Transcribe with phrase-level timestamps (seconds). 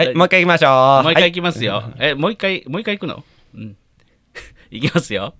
[0.00, 1.02] はい、もう一回行きましょう。
[1.02, 1.82] もう一回はいきますよ。
[1.98, 3.22] え、もう一回、もう一回行くの？
[3.54, 3.76] うん。
[4.72, 5.34] いきますよ。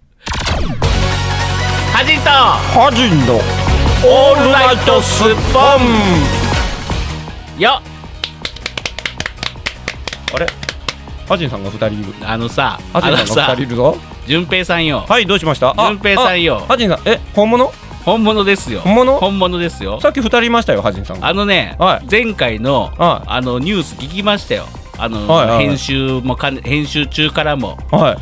[1.95, 5.61] はじんとハジンのオールライトスッポ
[7.59, 7.81] ンよ
[10.35, 10.47] あれ？
[11.27, 12.15] ハジンさんが二人いる。
[12.27, 13.97] あのさ、ハあのさジンさんが二人い、るぞ。
[14.27, 15.07] 淳平さんよ。
[15.09, 15.71] はい、どうしました？
[15.75, 17.73] あ順平さんよあハジンさん、え、本物？
[18.05, 18.81] 本物ですよ。
[18.81, 19.19] 本物？
[19.19, 20.01] 本物ですよ。
[20.01, 21.29] さっき二人いましたよ、ハジンさんが。
[21.29, 24.67] あのね、はい前回の、はいあのニュース聞きましたよ。
[24.99, 28.17] あの、はいはいはい編集もかね編集中からもは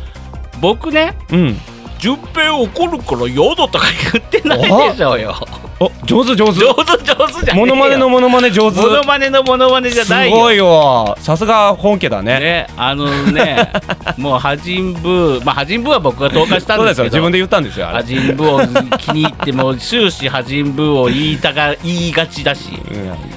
[0.61, 1.35] 僕ねい。
[1.35, 1.57] うん。
[1.99, 5.35] 順平怒るから嫌だとか言ってないでしょうよ
[5.79, 6.59] お、上手上手。
[6.59, 8.81] 上手上手じゃねえよモノマネのモノマネ上手。
[8.81, 11.17] モノマネのモノマネじゃないよすごいわ。
[11.19, 12.39] さすが本家だね。
[12.39, 13.71] ねあのね
[14.17, 17.87] もうハジンブーまあハジンブーは僕が投下したんそうですけど自分で言ったんですよ。
[17.87, 22.79] ハジンブーを気に入ってもう終始ハジンブーを言いたが言いがちだし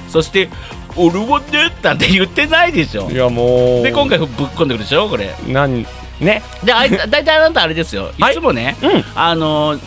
[0.09, 0.49] そして
[0.95, 3.83] 俺はねなんて言ってないでしょうんいや、もう。
[3.83, 5.85] で今回ぶっ込んでくるでしょこれなん、
[6.19, 6.41] ね。
[6.63, 9.05] であい大体あなたあれですよいはいつもね、うん。
[9.15, 9.77] あの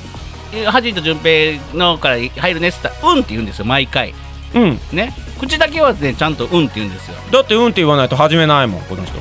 [0.64, 4.14] ハと順平のから入るねっつったら「うん」って言うんですよ毎回。
[4.54, 4.80] うん。
[4.92, 5.12] ね。
[5.38, 7.16] 口だけはねちゃんと「うん」って言うんですよ。
[7.30, 9.16] だって、うんって言わないと始めないもん、この人。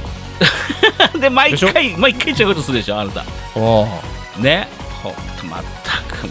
[1.20, 3.24] で毎回毎回違うことするでしょあなた。
[3.56, 3.88] お
[4.40, 4.68] ね。
[5.04, 6.30] ほんとまったく。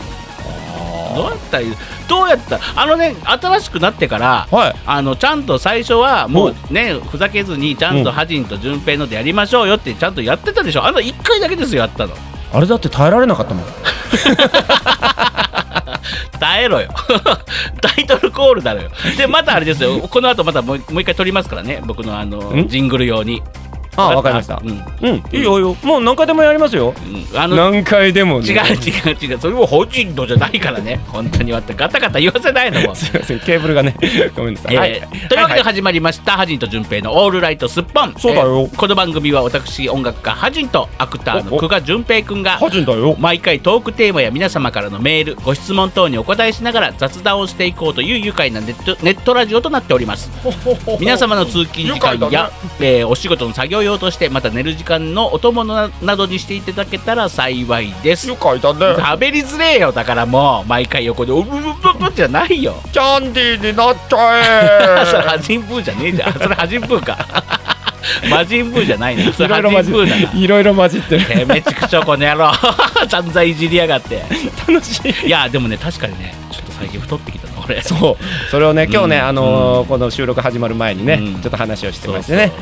[1.14, 1.64] どうやったら
[2.08, 4.76] どうやったらあのね新しくなってからはい。
[4.84, 10.84] あのちゃんと最初はもうねふざけずにちゃんとハジンと順平のでやりましょうよってちゃんとやってたでしょ。
[10.84, 12.14] あの1回だけですよやったの。
[12.52, 13.64] あれだって耐えられなかったもん。
[16.40, 16.88] 耐えろよ。
[17.80, 18.90] タイトルコールだろよ。
[19.16, 20.00] でまたあれですよ。
[20.00, 21.80] この後またもう一回撮りますからね。
[21.84, 22.68] 僕のあのん？
[22.68, 23.42] ジングル用に
[23.96, 24.66] あ、わかりましたう。
[24.66, 25.76] ん、うん、いいよいいよ。
[25.82, 26.94] もう何回でもやりますよ。
[27.32, 28.46] うん、あの何回でもね。
[28.46, 33.94] 違う違う違うそれもハジンとじゃないからね本当にわってガタガタ言わせないのも すいません、ケーブルがね。
[34.36, 34.74] ごめんなさい。
[34.74, 35.28] えーはい。
[35.28, 43.16] というわけで始まりました、ハジンと順平のオールライトスッポンそうだよえーこの番組は私音楽家ハジンとアクターのおお久我順平くんがハジンだよ。
[43.18, 50.30] 毎回トークテーマや皆様からのメールご質問等にお答えしながら雑談をしていこうという愉快なネットネットラジオとなっております
[51.00, 52.50] 皆様の通勤時間や
[52.80, 58.80] えーお仕事の作業用としてまた寝る時間のお供ななどにしていただけたら幸いです愉快だね。
[58.96, 67.26] 喋りづれえよだからもう毎回横で「おぶぶぶぶ」じゃないよキャンディーになっちそれゃハジンブーじゃねえじゃんそれハジンブーか
[68.30, 69.48] マジンブーじゃないねそえ。
[69.48, 71.24] れハジンブーだないろいろ混じってる。
[71.26, 72.52] てめちくちょこの野郎
[73.08, 74.22] 散々いじりやがって
[74.68, 75.26] 楽しい。
[75.26, 78.50] いやでもね確かにねちょっと最近太ってきたの俺そう。
[78.50, 82.52] それをね、今日ね、うんあのーこの収録始まる前にねうん、ちょっと話をしてましてね。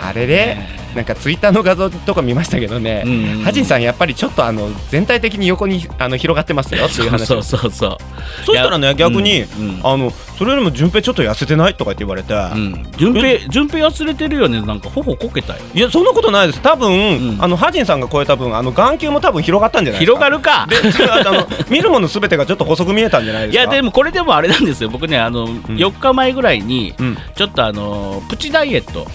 [0.00, 0.56] あれで、
[0.94, 7.42] なんかツイッターの画像とか見ましたけどね、うんハジンさんやっぱりちょっとあの全体的に横にあの広がってますよ っていう話そうを。
[7.42, 7.96] そうそうそう。
[8.44, 9.80] そしたらね逆に、うんうん。
[9.82, 12.86] あのそれよりも順平ちょっと痩せてないとかって言われて、うん。
[12.96, 15.60] 順平順平忘れてるよねなんか頬こけたよ。
[15.74, 16.60] いやそんなことないです。
[16.60, 17.42] 多分、ん。
[17.42, 20.18] あのハジンさんが超えた分あの眼球も多分広がったんじゃないですか。
[20.18, 20.66] 広がるか。
[20.68, 23.62] であの 見るものすべてがちょっと細く見えたんじゃないですか。
[23.62, 24.88] いやでもこれでもあれなんですよ。
[24.90, 27.18] 僕ねあの、4日前ぐらいにうん。
[27.36, 29.06] ちょっとあのプチダイエット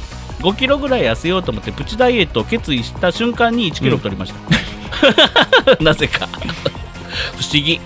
[0.46, 6.28] 5キロぐらい痩せようと思ってプチダイエットを決意した瞬間に1キロ太りました、 なぜか。
[6.28, 7.82] 不思議。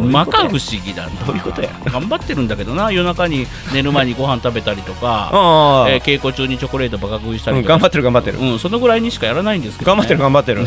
[0.00, 1.10] まか不思議だな。
[1.26, 1.70] どういうことや？
[1.84, 2.90] 頑張ってるんだけどな。
[2.92, 5.30] 夜中に寝る前にご飯食べたりとか、
[5.88, 10.66] えー稽古中にチョコレートバカ食いしたうん、りとか、頑張ってる頑張ってる、うん、そのぐらいにしかやらないんですけど、ね、頑張ってる頑張ってる。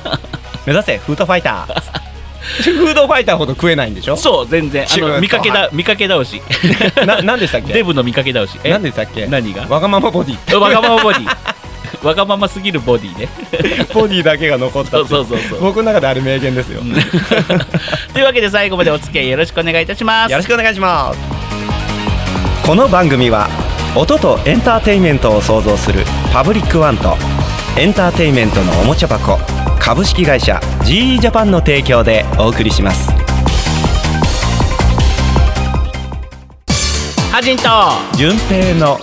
[0.66, 2.03] 目指せフードファイター
[2.62, 4.16] フードファイターほど食えないんでしょ？
[4.16, 4.84] そう全然。
[4.90, 6.42] あの見かけだ見かけ倒し。
[7.06, 7.72] ななんでしたっけ？
[7.72, 8.58] デブの見かけ倒し。
[8.64, 8.70] え？
[8.70, 9.26] 何でしたっけ？
[9.26, 9.66] 何が？
[9.68, 10.36] わがままボディ。
[10.60, 11.26] わがままボディ。
[12.06, 13.28] わがまますぎるボディね
[13.94, 15.60] ボディだけが残ったそうそうそうそう。
[15.62, 16.82] 僕の中であれ名言ですよ、
[18.12, 20.30] というわけで最後までお付き合いよろしくお願いいたします。
[20.30, 21.18] よろしくお願いします。
[22.66, 23.48] この番組は
[23.94, 26.00] 音とエンターテインメントを創造する
[26.30, 27.16] パブリックワンと
[27.78, 29.38] エンターテインメントのおもちゃ箱
[29.84, 33.10] 株式会社 GE ジャパンの提供でお送りします。
[37.30, 37.68] ハジンと
[38.16, 38.96] 順平の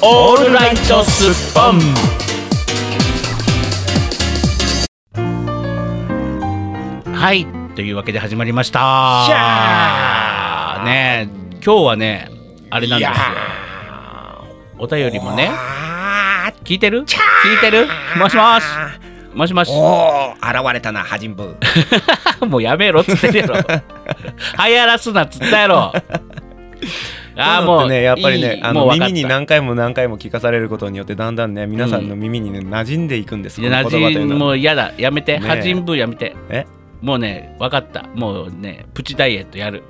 [0.00, 1.80] オールライトスッポン。
[7.12, 7.44] はい
[7.74, 9.26] というわけで始まりました。
[10.84, 12.30] ねえ今日はね
[12.70, 13.16] あれなんですよ。
[14.78, 15.50] お便りもね。
[16.62, 17.00] 聞いてる？
[17.02, 17.88] 聞いてる？
[18.16, 18.64] もしもし
[19.34, 19.70] もしもし。
[19.70, 22.46] おお現れたなハジンブー。
[22.46, 23.54] もうやめろっつってるやろ。
[24.66, 25.92] 流行らすなっつったやろ。
[27.36, 34.38] ああもうねやっぱりねあの耳に何回も何回も聞かされることによってだんだんね皆さんの耳にね馴染んでいくんですいやこの言葉というのは。
[34.38, 34.92] もう嫌だ。
[34.98, 35.38] やめて。
[35.38, 35.48] ねえ。
[35.48, 36.34] ハジンブーやめて。
[36.50, 36.66] え
[37.00, 38.06] もうね分かった。
[38.14, 39.84] もうねプチダイエットやる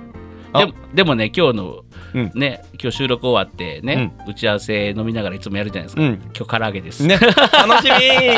[0.53, 0.67] あ。
[0.67, 1.85] ででもね今日の
[2.15, 2.33] うん。
[2.35, 6.15] ね今日収録終わってね、打ち合わせ飲みながらいつもやるじゃないですか、うん。
[6.35, 7.19] 今日唐揚げです、ね。
[7.19, 7.91] 楽し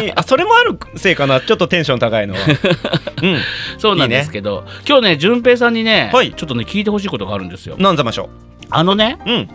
[0.02, 0.12] み。
[0.16, 1.40] あそれもあるせいかな。
[1.40, 2.40] ちょっとテンション高いのは。
[3.22, 3.38] うん。
[3.78, 6.32] そうなんですけど今日ね順平さんにね、はい。
[6.32, 7.76] ちょっとね聞いてほしいことがあるんですよ。
[7.78, 8.28] なんざましょ
[8.70, 9.48] あのねううん。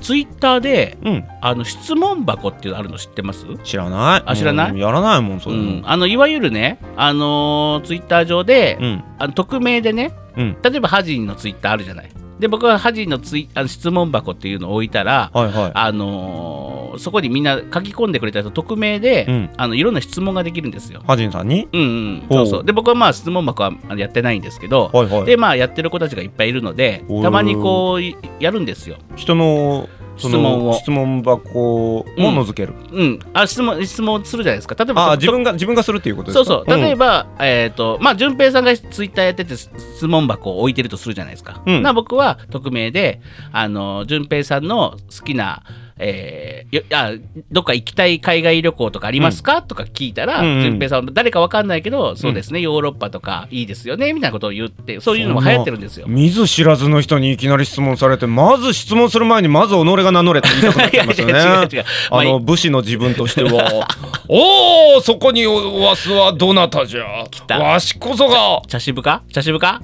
[0.00, 1.24] ツイッターでうん。
[1.40, 3.44] あの質問箱っていうのあるの知ってます？
[3.62, 4.22] 知らない。
[4.24, 4.70] あ知らない？
[4.70, 4.78] うん。
[4.78, 9.04] やらないもんそううん、のあのいわゆるね、あのーツイッター上で、うん。
[9.18, 10.56] あの匿名でねうん。
[10.62, 12.10] 例えばハジンのツイッターあるじゃない。
[12.38, 15.72] で僕はハジンのツイあの質問箱っていうのを置いたら、はいはい。
[15.74, 19.50] あのーそこにみんな書き込んでくれた人匿名で、うん。
[19.56, 21.02] あのいろんな質問ができるんですよ。
[21.06, 21.66] ハジンさんに？
[21.72, 22.64] うんうん、そうそう。
[22.64, 25.24] で僕はまあ質問箱はやってないんですけど、はいはい。
[25.24, 28.98] でまあやってる子たちがいっぱいいるのでたまにこういやるんですよ。
[29.16, 30.74] 人の質問を。
[30.74, 34.74] 質問箱を除ける、うん、あ質問質問するじゃないですか？
[34.84, 36.44] 例えば自分が自分がするっていうことですか？
[36.44, 36.80] そうそう。
[36.80, 41.62] 例えば、ば、えっ、とまあ順平さんがツイッターやってて質問箱を置いてるとするじゃないですか。
[41.66, 41.82] うん。
[41.82, 43.20] な僕は匿名で
[43.52, 45.62] あの順平さんの好きな
[45.98, 47.12] えーよあ
[47.50, 50.62] どっか行きたい海外旅行とかありますか、とか聞いたら、うんうん。
[50.62, 56.06] 順平さん誰かわかんないけど、そうですねヨーロッパとかいいですよねみたいなことを言ってそういうのも流行ってるんですよ。
[56.08, 61.32] 見ず知らずの人にいきなり質問されてまず質問する前にまず己が名乗れって言いたくなっちゃいますよね。
[61.34, 61.84] いや違う違う違う。
[62.10, 63.86] まああの武士の自分としては。
[64.28, 67.24] おおそこにおわすはどなたじゃ。
[67.46, 67.58] た。
[67.58, 68.62] わしこそが。
[68.66, 69.22] 茶渋か？
[69.32, 69.82] 茶渋か？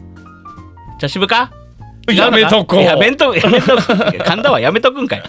[0.99, 1.53] 茶渋か？
[2.13, 2.83] やめとこう。
[2.83, 5.23] やめとやめとく噛んだわやめとくんかい。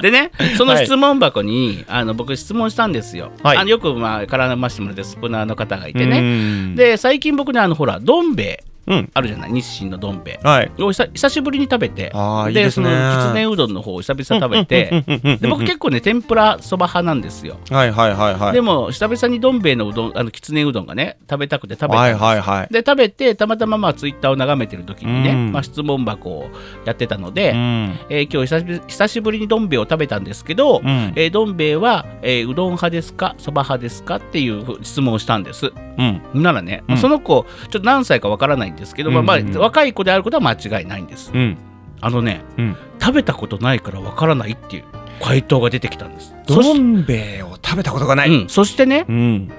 [0.00, 3.58] でねその質問箱に、あの僕質問したんですよ、はい。
[3.58, 6.20] あのよくまあ絡ましてもらってスプナーの方がいてね。
[6.20, 8.64] ねで最近僕ねあのほらどん兵衛。
[8.64, 8.77] うん
[9.14, 9.52] あるじゃない？
[9.52, 10.40] 日清のどん兵衛。
[10.42, 10.70] はい。
[10.80, 12.04] を久久しぶりに食べて。
[12.04, 12.70] ですね。
[12.70, 15.04] そのきつねうどんの方を久々食べて。
[15.40, 17.58] で僕結構ね天ぷらそば派なんですよ。
[17.70, 18.52] はいはいはいはい。
[18.52, 22.72] でも久々にどん兵衛のうどんあのきつねうどんがね食べたくて食べたんはいはいはい。
[22.72, 25.52] で食べてたまたままあツイッターを眺めてる時にね、うん。
[25.52, 26.50] まあ、質問箱を
[26.84, 27.98] やってたので、うん。
[28.10, 31.12] えー今日久しぶり久しぶりにどん兵衛を食べたんですけど、うん。
[31.16, 33.34] えーどん兵衛は、えーうどん派ですか？
[33.38, 34.16] そば派ですか？
[34.16, 35.72] っていう質問をしたんです。
[35.98, 36.22] うん。
[36.34, 36.96] ならね、うん。
[36.98, 39.56] その子ちょっと何歳かわからないんですけど、まあまうんうん。
[39.56, 41.30] あ、若い子であることは間違いないんです。
[41.34, 41.56] うん。
[42.00, 42.76] あのねうん。
[43.00, 44.84] 食べたことないからわからないっていう
[45.20, 46.34] 回答が出てきたんです。
[46.46, 49.50] そどし,、ん兵衛を食べたことがない、うん、そしてねうん。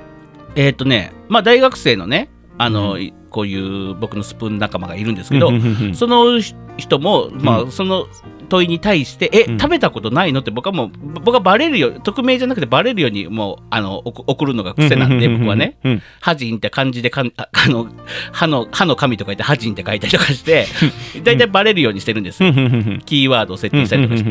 [0.56, 2.98] えっ、とねまあ大学生のねあの、
[3.30, 5.50] こういう僕のスプーン仲間がいるんですけど、
[5.94, 6.42] その
[6.80, 8.08] 人も、まあうその
[8.50, 9.58] 問いに対して「え、うん。
[9.60, 10.92] 食べたことないの?」って僕はもう
[11.24, 15.78] 僕はバレるよ匿名じゃなくてバレるようにもうあの送送るのが癖なんで僕はね。
[15.84, 17.88] うん「ハジン」って漢字でかんあ あの
[18.32, 20.66] 歯の歯の神とか言って「ハジン」って書いたりとかして
[21.24, 22.40] 大体バレるようにしてるんです
[23.06, 24.30] キーワードを設定したりとかして。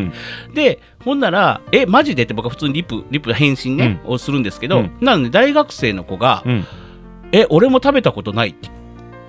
[0.54, 4.90] でほんなら「えマジで?」って僕は普通にリプリプ返信ね、をするんですけど、うん。
[5.00, 6.66] なので大学生の子がうん
[7.32, 8.68] 「え俺も食べたことない」って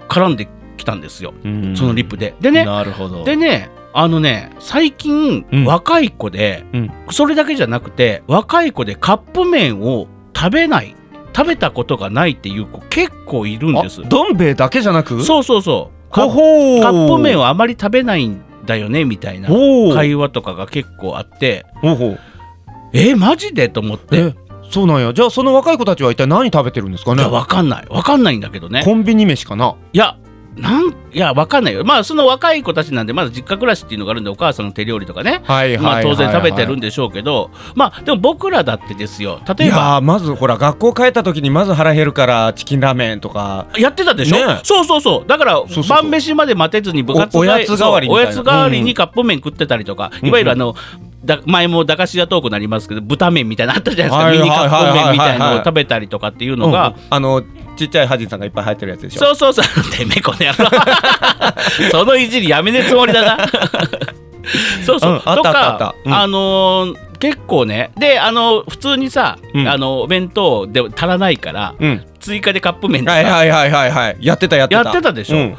[0.08, 0.48] 絡んで
[0.80, 1.34] きたんですよ。
[1.44, 1.76] うん。
[1.76, 2.34] そのリプで。
[2.42, 3.24] でねなるほど。
[3.24, 5.66] でねあのね最近、うん。
[5.66, 6.92] 若い子で、うん。
[7.12, 10.96] それだけじゃなくて若い子でカップ麺を食べない
[11.36, 14.02] 食べたことがないっていう子結構いるんです。
[14.02, 15.24] あどん兵衛だけじゃなく？
[15.24, 16.14] そうそうそう。
[16.14, 19.48] カップ麺をあまり食べないんだよねみたいな
[19.94, 21.66] 会話とかが結構あって。
[21.82, 22.20] ほう。
[22.94, 23.70] えマジで？
[23.70, 24.18] と思って。
[24.18, 24.36] え
[24.72, 25.14] そうなんや。
[25.14, 27.22] じゃあその若い子たちは一体何食べてるんですかね？
[27.22, 27.88] いやわかんない。
[27.90, 28.84] わかんないんだけどね。
[28.84, 29.76] コンビニ飯かな？
[29.94, 30.18] いや
[30.60, 31.86] なんいやわかんないよ。
[31.86, 35.42] まあその若い子たちなんでまだ実家暮らしっていうのがあるんでお母さんの手料理とかね。
[35.46, 39.40] はいまあ当然食べてるんででしょうけど、まあでも僕らだってですよ。
[39.48, 40.02] い例えば。
[40.02, 43.68] まずほら学校帰った時にまず腹減るからチキンラーメンとか。
[43.78, 44.60] やってたでしょ、ね。
[44.64, 45.28] そうそうそう。
[45.28, 50.76] だから晩飯まで待てずに部活おおやつ代わりおやつ代わりにカップ麺食ってたりとか、いわゆるあの
[51.24, 56.60] だ前も駄菓子屋トークになりますけど豚麺みたいなのあったじゃないですか、はいミニカップ麺みたいなのを食べたりとかっていううん。
[56.60, 57.44] のが、あの
[57.80, 59.20] ちっちゃいハジンさんがいっぱい入ってるやつでしょ？
[59.20, 59.92] そうそうそう。
[59.98, 60.70] てめえこの野郎。
[61.92, 63.48] そのいじりやめねえつもりだな。
[64.86, 67.92] そうそう、うんあったとかあのー結構ね。
[67.98, 69.68] であの普通にさ、うん。
[69.68, 72.06] あのお弁当で足らないから、うん。
[72.20, 73.14] 追加でカップ麺とか。
[73.14, 74.18] はいはいはいはいはい。
[74.22, 74.84] やってたやってた。
[74.84, 75.38] やってたでしょ。
[75.38, 75.58] うん。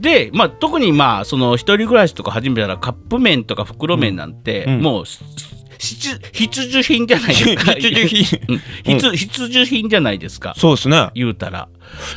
[0.00, 4.80] で、まあ、特にまあその一人暮らしとか始めたらカップ麺とか袋麺なんて、うん。
[4.80, 5.18] もうし
[5.82, 7.72] 必必需品じゃないですか。
[7.74, 8.40] 必需品。
[8.48, 8.60] うん。
[8.84, 10.54] 必必需品じゃないですか。
[10.56, 11.08] そうですね。
[11.14, 11.68] 言うたら。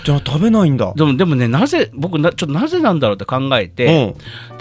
[0.06, 0.94] じゃあ食べないんだ。
[0.96, 4.16] でもでもねなぜ僕なちょっとなぜなんだろうって考えて、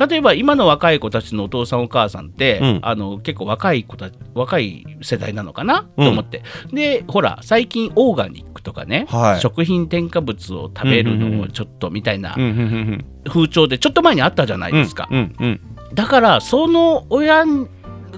[0.08, 2.78] 例えば今の若い子たちのお父さんお母さんって、うん。
[2.82, 6.04] あの結構若い子たち若い世代なのかな、うん。
[6.06, 6.42] と思って。
[6.73, 9.40] でほら最近オーガニックとかね、はい。
[9.40, 15.61] 食品添加物を食べるうんうんうんのをちょっとみたいなうんうんうん風潮でちょっと前にあったじゃないうんですか、うんうん。
[15.94, 17.44] だからその親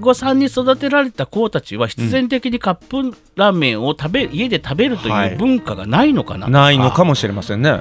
[0.00, 6.47] 御さんに育てられた子たちは必然的にカップラーメンを食べ家で食べるとはいいう文化がないのかな？
[6.47, 7.81] とないのかもしれませんね。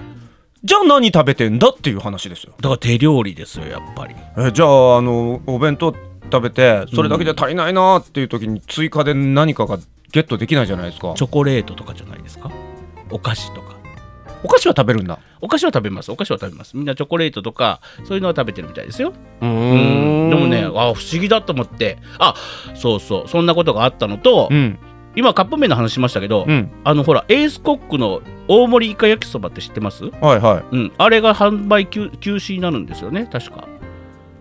[0.63, 2.53] じゃあ何食べてんだっていう話ですよ。
[2.57, 4.15] だから手料理ですよやっぱり。
[4.37, 5.93] えじゃああのお弁当
[6.31, 9.77] 食べてそれだけじゃ足りないなっていう時に追加で何かが
[10.11, 11.13] ゲットできないじゃないですか。
[11.15, 12.49] チョコレートとかじゃないですか？
[13.11, 13.74] お菓子とか
[14.45, 15.17] お菓子は食べるんだ。
[15.41, 16.11] お菓子は食べます。
[16.11, 16.77] お菓子は食べます。
[16.77, 19.11] みんなチョコレートとかそういうのは食べてるみたいですよ。
[19.41, 20.29] ううん。
[20.29, 21.97] でもねあ不思議だと思って。
[22.19, 22.35] あ
[22.75, 23.27] そうそう。
[23.27, 24.77] そんなことがあったのと、うん。
[25.15, 26.69] 今カップ麺の話しましたけど、うん。
[26.83, 30.05] あのほらエースコックの大盛りイカ焼きそばって知ってます？
[30.05, 30.75] はいはい。
[30.75, 30.91] うん。
[30.97, 33.27] あれが販売休休止になるんですよね。
[33.31, 33.67] 確か。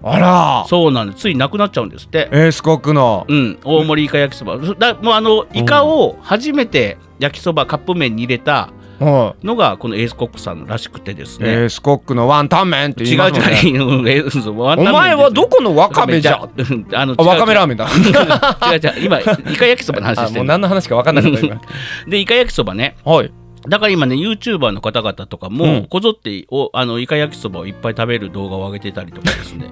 [0.02, 0.66] あら。
[0.68, 1.20] そうなんです。
[1.20, 2.28] ついなくなっちゃうんですって。
[2.30, 3.25] エースコックの。
[3.26, 3.58] うん。
[3.64, 4.58] 大盛りイカ焼きそば。
[4.58, 8.70] だもうあのイカを初めて焼きそばカップ麺に入れたは
[9.00, 13.60] のがこのエースコックさんらしくてですね、いエースコックのワンタン麺って言違いうますもんね。
[13.62, 16.40] 違ううんエースワンタンお麺前はどこのわかめじゃ？
[16.42, 17.86] う んあのあわかめラーメメンだ。
[17.86, 18.80] ン違う。
[18.80, 19.24] 違う今イ
[19.56, 21.60] カ焼きそばの話 あもうしてる何の話か分かんなかった今。
[22.08, 22.96] でイカ焼きそばね。
[23.04, 23.30] はい。
[23.68, 25.86] だから今ね YouTuber の方々とかも、うん。
[25.88, 29.70] こぞっておあのイカ焼きそばをいっぱい食べる動画を上げてたりとかですね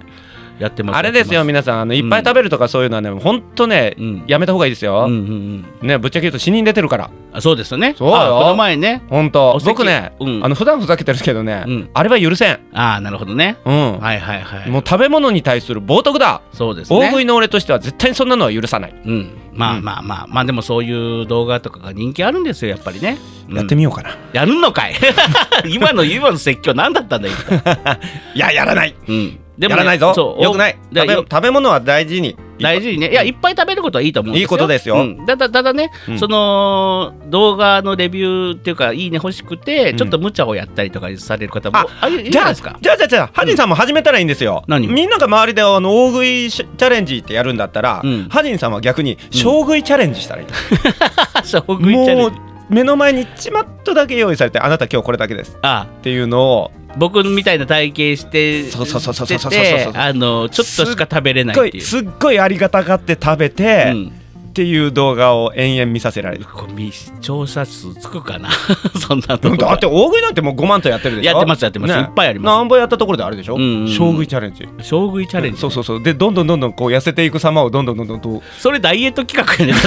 [0.59, 1.81] やってますあれですよ皆さん。
[1.81, 4.25] あのいっぱい食べるとかそういうのはねほんとねうん。
[4.27, 4.95] やめた方がいいですよ。
[5.03, 5.89] ますうんうんうん。
[5.89, 7.11] ねぶっちゃけ言うと死人出てるから。
[7.33, 7.95] あそうですよね。
[7.97, 9.03] そうこの前ね。
[9.09, 10.45] ほんとお席僕ねうん。
[10.45, 11.91] あの普段ふざけてるけどねうん。
[11.95, 12.61] あれは許せん。
[12.73, 13.57] ああなるほどね。
[13.65, 13.99] うん。
[13.99, 14.71] はいはいはい。
[14.71, 16.43] もう食べ物に対する冒涜だ。
[16.53, 16.99] そうですね。
[16.99, 18.95] 大食いの俺としては絶対にそんなのは許さない。
[19.05, 19.31] うん。
[19.55, 19.85] まあうん。
[19.85, 23.19] まあまあまあでもそういう動画とかが人気あるんですよやっぱりね、
[23.49, 23.57] うん。
[23.57, 24.17] やってみようかな。
[24.33, 24.95] やるのかい。
[25.69, 27.35] 今の今の説教何だったんだよ、
[28.35, 28.95] い ややらない。
[29.09, 29.39] うん、
[29.69, 30.13] でやらないぞ。
[30.15, 30.79] そうよくない。
[30.95, 32.37] 食べ食べ物は大事に。
[32.61, 33.11] 大事にね。
[33.11, 34.43] いやいっぱい食べることはいいと思うんですよ。
[34.43, 34.97] いいことですよ。
[34.97, 36.19] うん、ただただね、うん。
[36.19, 39.97] その動画のレビューっていうかいいね欲しくて、うん。
[39.97, 42.79] ちょっと無茶をやったりとかされる方もああいるいるじじゃないですか。
[42.81, 44.65] じゃあじゃあじゃあハジンさんも始めたらいいんですよ。
[44.69, 44.87] 何？
[44.87, 48.29] みんなが周りであの大食いチャレンジってやるんだったら、うん。
[48.29, 50.47] ハジンさんは逆に小食いチャレンジしたらいい、
[51.45, 55.59] 小食いチャレもうンジ目の前にちまっとだけ用意されてあなた今日これだけです。
[55.63, 56.71] あっていうのを。
[56.99, 61.83] 僕みたいな体型してそうそうそうそうそうそうしててあのちょっとしか食べれないっていう。
[61.83, 64.22] すっごいありがたがって食べて、うん
[64.53, 66.45] っていう動画を延々見させられる。
[66.45, 68.51] これ視聴者数つくかな？
[69.01, 71.33] そんなとこだって大食いなんてもう5万とやってるでしょ？
[71.33, 71.95] やってますやってます。
[71.95, 72.57] いっぱいあります。
[72.59, 73.89] 何本やったところであるでしょ、うんうんうん。
[73.89, 74.69] 小食いチャレンジ。
[74.83, 76.03] 小食いチャレンジ、そうそうそう。
[76.03, 79.81] でどんどんどんどんこう痩せていく様をどんどんどんどんとそれダイエット企画やね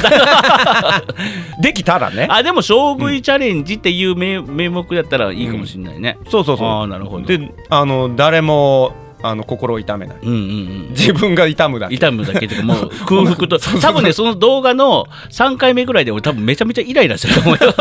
[1.61, 2.27] できたらね。
[2.31, 6.67] あでも小食いチャレンジっていう名,、名目だったらいいかもしれないね、そうそうそう。
[6.67, 7.25] ああなるほど。
[7.27, 10.17] であの誰もあの心を痛めない。
[10.21, 10.87] うんうんうん。
[10.91, 11.95] 自分が痛むだけ。
[11.95, 17.73] 痛むだけというかもう 空腹と多分ねその動画の3回目ぐらいで俺多分めちゃめちゃイライラしてると思うよ。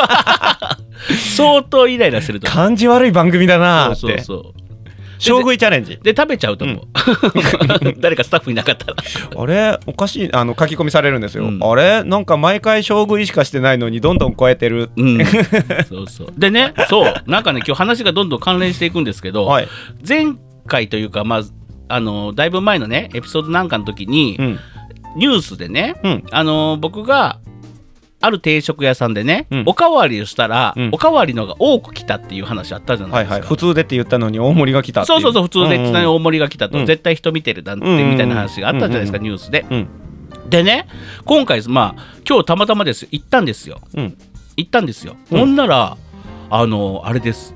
[1.35, 2.57] 相当イライラしてると思う。
[2.57, 4.01] 感じ悪い番組だなーって。
[4.01, 4.65] そうそうそう。
[5.19, 5.99] 小食いチャレンジ。
[6.03, 6.81] で食べちゃうと思う、
[7.99, 8.97] 誰かスタッフいなかったら。
[9.37, 11.61] あれおかしいあの書き込みされるんですよ、うん。
[11.63, 14.91] あれなんか毎回小食いしかしてないのにどんどん超えてる。
[14.97, 15.25] うん、
[15.89, 16.33] そうそう。
[16.37, 17.15] でねそう。
[17.27, 19.69] なんかね今日話がどんどん関連していくんですけど、はい、
[20.07, 20.35] 前
[20.67, 21.43] 回というかまあ
[21.89, 24.59] あのだいぶ前のねエピソードなんかの時に、うん。
[25.17, 26.25] ニュースでね、うん。
[26.33, 27.39] あの僕が
[28.21, 29.63] ある定食屋さんでね、うん。
[29.67, 30.91] おかわりをしたら、うん。
[30.93, 33.47] おかわりのが多く来たっていう話あったじゃなはいいですか。
[33.47, 36.87] はい普通でって言ったのに大盛りが来たそうそうそう普通で大盛りが来たと、うん。
[36.87, 39.67] 絶対人見てるなんてみたいな話があったじゃないですか、ニュースで。
[39.71, 39.89] うん
[40.49, 40.87] でね
[41.25, 43.09] 今回まあ今日たまたまです。
[43.11, 43.81] 行ったんですよ。
[43.95, 44.17] うん。
[44.57, 45.39] 行ったんですよ、うん。
[45.39, 45.97] ほんなら
[46.51, 47.55] あのあれです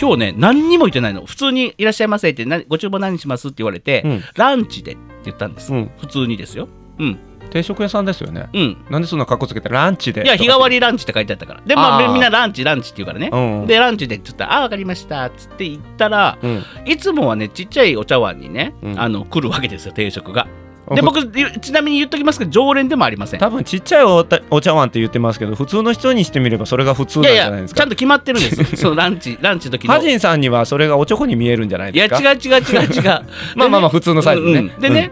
[0.00, 1.26] 今日ね何にも言ってないの。
[1.26, 4.22] 普通に「いらっしゃいませ」ってな「ご注文何します?」って言われて、うん。
[4.36, 5.90] ランチでって言ったんです、うん。
[5.98, 6.68] 普通にですよ。
[6.98, 7.18] うん。
[7.50, 8.48] 定食屋さんですよね。
[8.52, 8.76] うん。
[8.90, 11.62] なんでそんな格好つけてランチでいや日替わりランチって書いてあったから。
[11.66, 16.62] でまあみんなランチランチって言うからね、うんでランチでって言ったら「あ分かりました」っつって言ったらうん。
[16.84, 19.00] いつもはねちっちゃいお茶碗にね、うん。
[19.00, 20.46] あの来るわけですよ定食が。
[20.62, 21.26] うんで僕
[21.60, 23.40] ちなみに言っときますけど常連でもありません。
[23.40, 27.78] 多分ちっちゃいおたお茶碗って言ってますけど普通の人にしてみればそれが普通なんいやいじゃないですか。
[27.80, 28.66] やちゃんと決まってるんですよ。
[28.76, 29.94] そのランチランチの時の。
[29.94, 32.32] ハジンさんにはそれがおちょこに見えるんじゃないいやですか。
[32.32, 33.02] 違う違う違う違う。
[33.56, 34.50] まあまあまあ普通のサイズね。
[34.50, 34.80] うんうん。
[34.80, 35.10] でね、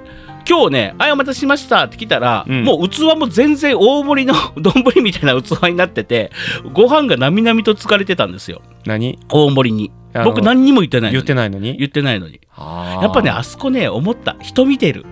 [0.48, 2.64] 今日ね「あお待たせしました」って来たら、うん。
[2.64, 6.30] もう器も全然大盛りの 丼みたいな器になってて
[6.72, 8.62] ご飯がなみなみと疲れてたんですよ。
[8.86, 9.18] 何？
[9.28, 9.90] 大盛りに
[10.24, 11.76] 僕何にも言ってない言ってないのに？
[11.76, 12.40] 言ってないのに。
[12.56, 14.36] ややっぱねあそこね思った。
[14.40, 15.04] 人見てる。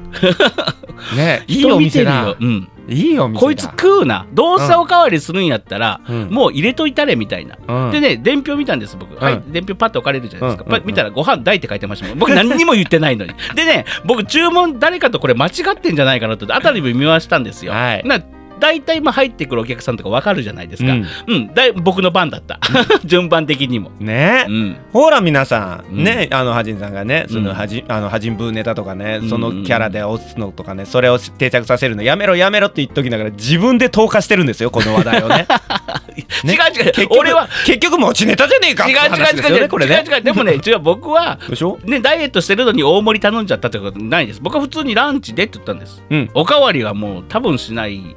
[1.16, 3.40] ね いいお人見てる店だよ、うん、いいお店だ。
[3.40, 4.26] こいつ食うな。
[4.32, 6.28] どうせおかわりするんやったら、うん。
[6.30, 7.90] もう入れといたれみたいな、うん。
[7.90, 10.76] でね伝票見たんです僕、はいうん伝票パッと置かれるじゃないですか、うん。
[10.76, 10.86] うん。
[10.86, 12.18] 見たらご飯大って書いてましたもん。
[12.18, 13.34] 僕 何にも言ってないのに。
[13.54, 18.02] でね僕注文誰かとこれ間違ってんじゃないかなとあたりも見回したんですよ、はい。
[18.04, 18.20] な
[18.64, 21.38] 大体まあ入ってくるお客さんとか分かるじゃないですか、ううん。
[21.42, 22.58] んだい僕の番だった。
[23.04, 24.46] 順番的にも、ね。
[24.48, 26.04] うん、ほら皆さん、うん。
[26.04, 27.44] ねあのハジンさんがねそうん。
[27.44, 35.46] のハジ,、あのハジンブーネタとかね、うんそのキャラで押すのとかねそれを定着させるのやめろやめろって言っときながら自分で投下してるんですよこの話題をね。
[36.44, 37.08] 違う違う。
[37.18, 39.56] 俺は結局持ちネタじゃねえか違う違う違う違う。
[39.56, 40.04] よねこれね。
[40.06, 40.22] 違う違う。
[40.22, 41.78] でもね違う僕はでしょ？
[41.84, 44.40] ねダイエットしてるのに大盛り頼んじゃったってことないです。
[44.42, 46.02] 僕は普通にランチでって言ったんです。
[46.08, 46.30] うん。
[46.34, 48.16] おかわりはもう多分しない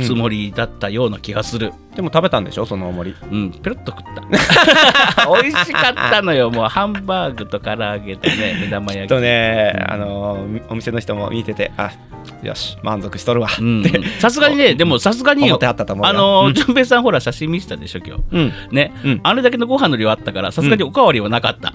[0.00, 1.72] つもりだったような気がする。
[1.94, 3.16] でも食べたんでしょその大盛り。
[3.30, 5.26] うん、ペロッと食った。
[5.42, 6.50] 美味しかったのよ。
[6.50, 9.08] もうハンバーグと唐揚げとね目玉焼き。
[9.08, 11.90] とねあのお店の人も見ててあ
[12.42, 13.48] よし満足しとるわ。
[13.48, 13.84] って、うん
[14.18, 15.54] さすがにねでもさすがによ。
[15.54, 16.10] 思ってはったと思うよ。
[16.10, 16.54] あのうん。
[16.54, 18.22] 淳平さんほら写真見せたでしょ今日。
[18.32, 18.52] うん。
[18.72, 19.20] ね、うん。
[19.22, 21.72] あれだけのご飯の量あったからさすがにおかわりはなかった、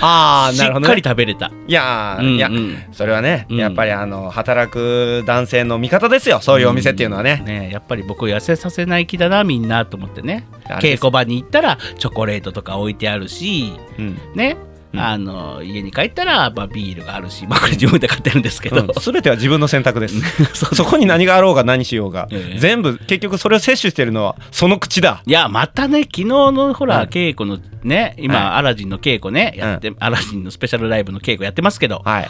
[0.00, 0.86] ああし なるほど、ね。
[0.86, 3.56] っかり、食べれた、いやー、うんいやうんそれはね、うん。
[3.56, 6.40] やっぱりあの働く男性の味方ですよ。
[6.40, 10.46] そういうお店っていうのはね、ねやっぱり僕痩せさせない気だなみんなと思ってね。
[10.80, 14.18] 稽古場に行ったらチョコレートとか置いてあるしうん。
[14.34, 14.56] ね、
[14.92, 15.00] うん。
[15.00, 20.20] あの家に帰ったら、まあ、ビールがあるし、まあ、これ自分で買ってるんですけど、うん、全ては自分の選択です。
[20.74, 22.58] そこに何があろうが何しようが、ええ。
[22.58, 25.22] 全部結局それを摂取してるのはその口だ。
[25.26, 27.08] いやまたね昨日のほら、うん。
[27.08, 32.02] 稽古のね今、はいアラジンの稽古ねやって、アラジンのスペシャルライブの稽古やってますけど。
[32.04, 32.28] はい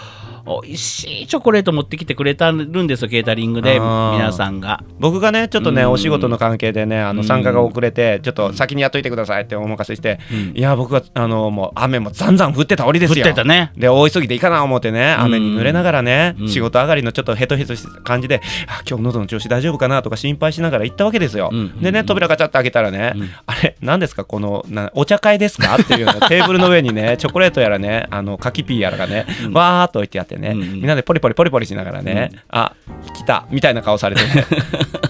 [0.62, 4.82] 美味しいチョコレート持ってきてくれたるんですよケータリングで皆さんが。
[4.98, 5.90] 僕がねちょっとねうん。
[5.92, 7.16] お仕事の関係でねあうん。
[7.18, 10.56] の参加が遅れてちょっと先にやっといてくださいってお任せして、うん。
[10.56, 13.72] いや僕はあのもう雨もざんざん降ってた折です降よってたね。
[13.76, 15.24] で大急ぎでいいかな思ってねうん。
[15.24, 16.48] 雨に濡れながらね、うん。
[16.48, 21.80] 仕事上がりのちょっとヘトヘトした感じであ今日喉の調子大丈夫かなとか心配しながら行ったわけですよ、うん。
[21.80, 23.30] でね扉ガチャって開けたらね、うん。
[23.46, 24.24] あれ何ですか？
[24.24, 25.76] このなお茶会ですか？
[25.76, 29.52] っていうテーブルの上にねチョコレートやらねあの柿ピーやらがね、うん。
[29.52, 30.72] わーっと置いてあってね、うんうん。
[30.74, 32.74] みんなでポリポリポリポリしながらね、あ
[33.14, 33.46] 来た。
[33.50, 34.46] みたいな顔されてね、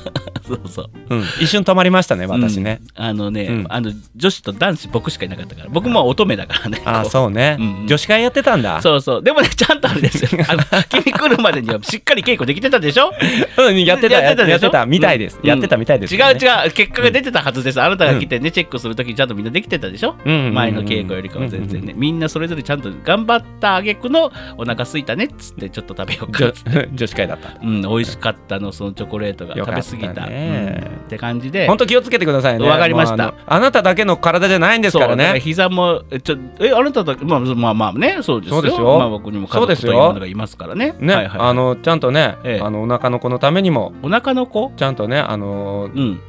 [0.49, 0.91] そうそう。
[1.11, 3.67] うん、一瞬止まりましたね私ね、うんあのね、うん。
[3.69, 5.69] あの女子と男子僕しかいなかったから。
[5.71, 6.83] 僕も乙女だからね。
[6.85, 7.87] あそうね、うんうん。
[7.87, 8.81] 女子会やってたんだ。
[8.83, 9.23] そうそう。
[9.23, 10.45] でもねちゃんとあれですよ。
[10.49, 13.13] あの 君来るまでにはしっかり稽古できてたでしょ？
[13.59, 26.89] うんやってたやってたやってたみたいです、うんやってたみたいですね、う違う結果が出てたはずです、あなたが来てねチェックするときちゃんとみんなできてたでしょ、うんうんうん前の稽古よりかは全然ね、みんなそれぞれちゃんと頑張った挙句のお腹すいたねっつってちょっと食べようかっつって。
[26.93, 27.55] 女女子会だった。
[27.63, 29.55] うん、美味しかったのそのチョコレートが。
[29.57, 30.97] 食べ過ぎたねうん。
[30.97, 31.67] って感じで。
[31.67, 32.69] 本当気をつけてくださいね。
[32.69, 33.35] わかりました。
[33.47, 35.41] あなただけの体じゃないんですからね。
[35.41, 38.19] 膝もえちょえあなただけまあまあまあね。
[38.23, 38.57] そうですよ。
[38.57, 38.99] そうですよ。
[38.99, 40.95] まあ僕にも家族というものがいますからね。
[40.99, 42.65] ね、はいはいあのちゃんとね、ええ。
[42.65, 43.93] あのお腹の子のためにも。
[44.03, 44.73] お腹の子？
[44.77, 46.21] ちゃんとねあのうん。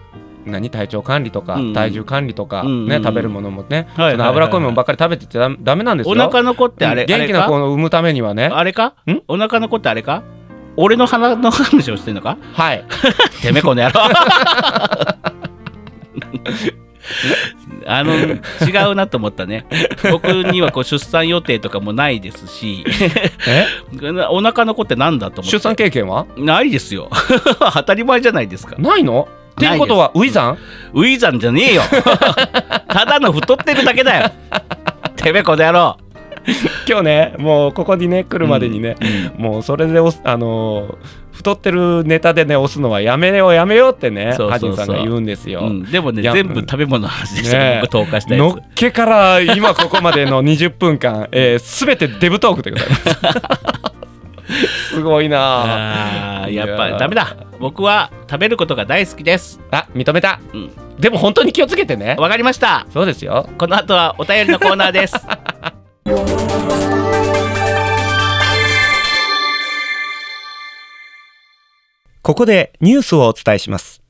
[0.45, 2.87] 何体調管理とか、うん体重管理とか、うんうんうん。
[2.87, 4.13] ね食べるものもね、はいはいはいはい。
[4.13, 6.13] その脂っこいものばっかり食べてちゃダメダメなんですよ。
[6.13, 8.49] お腹の子ってあれ、元気な子を産むためにはね。
[8.51, 8.95] あれか？
[9.05, 9.19] ん？
[9.27, 10.23] お腹の子ってあれか？
[10.81, 12.37] 俺の鼻の話をしてんのか？
[12.53, 12.85] はい。
[13.43, 13.99] てめえこの野郎。
[17.85, 18.37] あの違
[18.91, 19.65] うなと思ったね。
[20.09, 22.85] 僕にはこう出産予定とかもないですし。
[23.47, 23.65] え？
[24.31, 25.57] お腹の子ってなんだと思って。
[25.57, 26.27] 出産経験は？
[26.37, 27.09] ないですよ。
[27.59, 28.77] 当たり前じゃないですか。
[28.77, 29.27] ないの？
[29.51, 30.57] っていうことはウィザン？
[30.93, 31.81] ウィザンじゃねえよ。
[32.87, 34.31] ただの太ってるだけだよ。
[35.17, 35.97] てめえこの野郎
[36.87, 38.95] 今日ねもうここにね来るまでにね、
[39.37, 54.19] もうそれでおあのー太ってるネタでね押すのはやめようやめようってねハジンさんが言うんですよ、うん、でもね全部食べ物の話でした、ね投下したやのっけから今ここまでの 20分間、えー、全てデブトークでございます。
[54.89, 56.49] すごいつなあ。
[56.49, 57.37] やっぱダメだ。
[57.59, 59.59] 僕は食べることが大好きです。
[59.71, 60.71] あ認めた、うん。
[60.99, 62.15] でも本当に気をつけてね。
[62.17, 62.87] わかりました。
[62.91, 63.47] そうですよ。
[63.57, 65.15] この後はお便りのコーナーです
[72.21, 74.01] ここでニュースをお伝えします。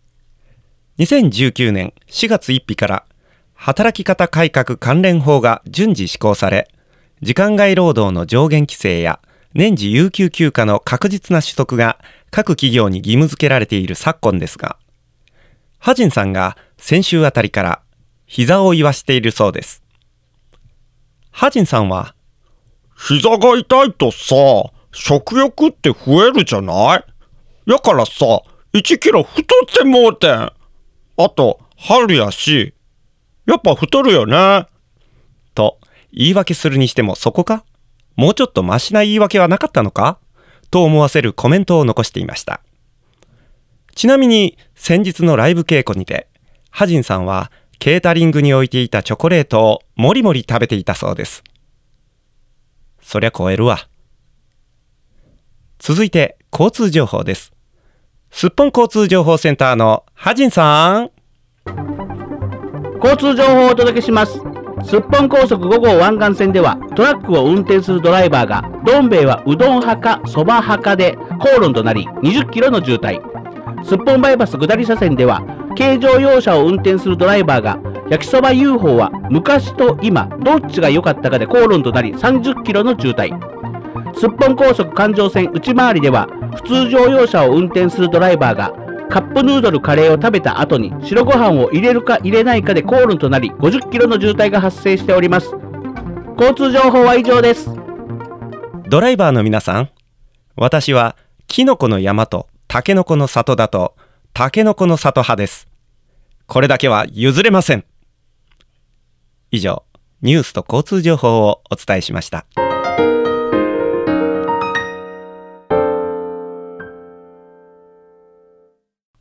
[0.99, 3.05] 2019年4月1日から
[3.53, 6.67] 働き方改革関連法が順次施行され、
[7.21, 9.19] 時間外労働の上限規制や
[9.53, 11.97] 年次有給休暇の確実な取得が
[12.29, 14.77] 各企業に義務付けられている昨今ですが、
[15.77, 17.81] ハジンさんが先週あたりから
[18.25, 19.81] 膝を言わしているそうです。
[21.31, 22.15] ハジンさんは、
[22.97, 24.35] 膝が痛いとさ、
[24.91, 28.41] 食欲って増えるじゃないやからさ、
[28.73, 30.31] 1キロ太ってもうてん。
[30.31, 30.53] あ
[31.29, 32.73] と、春やし、
[33.45, 34.65] やっぱ太るよね。
[35.55, 35.79] と
[36.13, 37.65] 言い訳するにしてもそこか
[38.15, 40.19] もうちょっとマシな言い訳はなかったのか？
[40.71, 42.61] と思わせるコメントを残していました
[43.95, 46.27] ちなみに先日のライブ稽古にて
[46.69, 51.43] ハジンさんはケータリングに置いていたチョコレートをもりもり食べていたそうです。
[53.01, 53.87] そりゃ超えるわ。
[55.79, 57.53] 続いて交通情報です。
[58.31, 61.11] すっぽん交通情報センターのハジンさん。
[63.01, 64.41] 交通情報をお届けします。
[64.83, 73.21] すっぽん高速5号湾岸線ではトラックを運転するドライバーがどん兵衛はうどん派かそば派かで口論となり20キロの渋滞。
[73.85, 75.41] すっぽんバイパス下り車線では
[75.79, 83.29] 軽乗用車を運転するドライバーが焼きそば UFO は昔と今どっちが良かったかで口論となり30キロの渋滞。
[84.13, 88.73] すっぽん高速環状線内回りでは普通乗用車を運転するドライバーが
[89.09, 95.53] カップヌードルカレーを食べた後に白ご飯を入れるか入れないかで口論となり50キロの渋滞が発生しております。
[96.37, 97.69] 交通情報は以上です。
[98.89, 99.89] ドライバーの皆さん
[100.57, 101.15] 私は
[101.47, 103.95] キノコの山とタケノコの里だと
[104.39, 105.67] タケノコの里派です。
[106.47, 107.83] これだけは譲れません。
[109.51, 109.83] 以上
[110.21, 112.45] ニュースと交通情報をお伝えしました。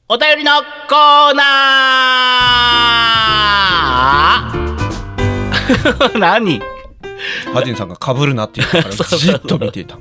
[0.09, 0.53] お便りの
[0.89, 6.15] コーナー。
[6.21, 6.78] 何？
[7.53, 9.99] ハジンさんが被るなって言ったからじっと見ていた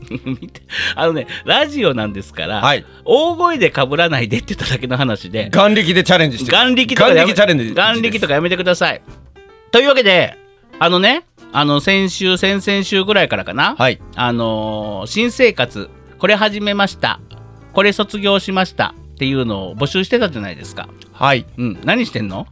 [0.95, 2.85] あのねラジオなんですから、はい。
[3.05, 5.49] 大声でかぶらないでって言っただけの話で。
[5.49, 9.01] 眼力でチャレンジして眼力とか眼力チャレンジ眼力とかやめてください。
[9.71, 10.37] というわけで
[10.79, 13.99] あのねあの先週先々週ぐらいからかな、はい。
[14.15, 17.19] あのー新生活これ始めました。
[17.73, 20.89] これ卒業しましたっていうのを募集してたじゃないですか。
[21.13, 21.45] はい。
[21.57, 21.79] うん。
[21.83, 22.47] 何してんの？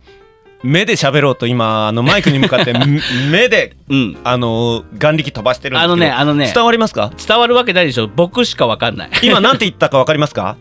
[0.65, 3.01] 目で喋ろうと今あのマイクに向かってん
[3.31, 4.17] 目でうん。
[4.23, 5.93] あの眼力飛ばしてるんですけど。
[5.93, 7.11] あのねあのね伝わりますか？
[7.27, 8.07] 伝わるわけないでしょ。
[8.07, 9.09] 僕しかわかんない。
[9.23, 10.57] 今なんて言ったかわかりますか？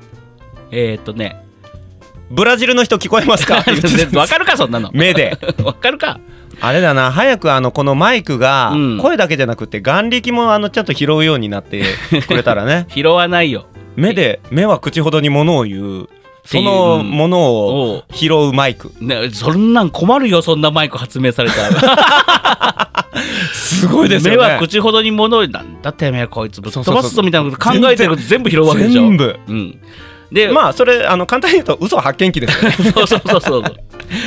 [0.71, 1.37] えーっとね。
[2.31, 3.57] ブラジルの人聞こえますか？
[4.14, 4.90] わかるかそんなの。
[4.93, 5.37] 目で。
[5.62, 6.19] わかるか。
[6.61, 7.11] あれだな。
[7.11, 8.99] 早くあのこのマイクがうん。
[8.99, 11.83] 声だけじゃなくて眼力もあのちゃんと拾うようになって
[12.27, 12.87] くれたらね。
[12.88, 13.67] 拾わないよ。
[13.97, 16.09] 目で目は口ほどにものを言う
[16.45, 18.93] そのものを拾うマイク。
[19.01, 23.05] ね、そんなん困るよそんなマイク発明されたら。
[23.53, 24.37] すごいですよね。
[24.37, 26.61] 目は口ほどに物をなんだってめえこいつ。
[26.61, 29.03] ぶっ飛ばすぞみたいなこと考えてること全部拾うわけでしょ。
[29.03, 29.39] 全部。
[29.49, 29.79] うん、
[30.33, 32.77] で、まあそれあの簡単に言うと嘘発見器ですよね。
[32.93, 33.63] そうそうそうそう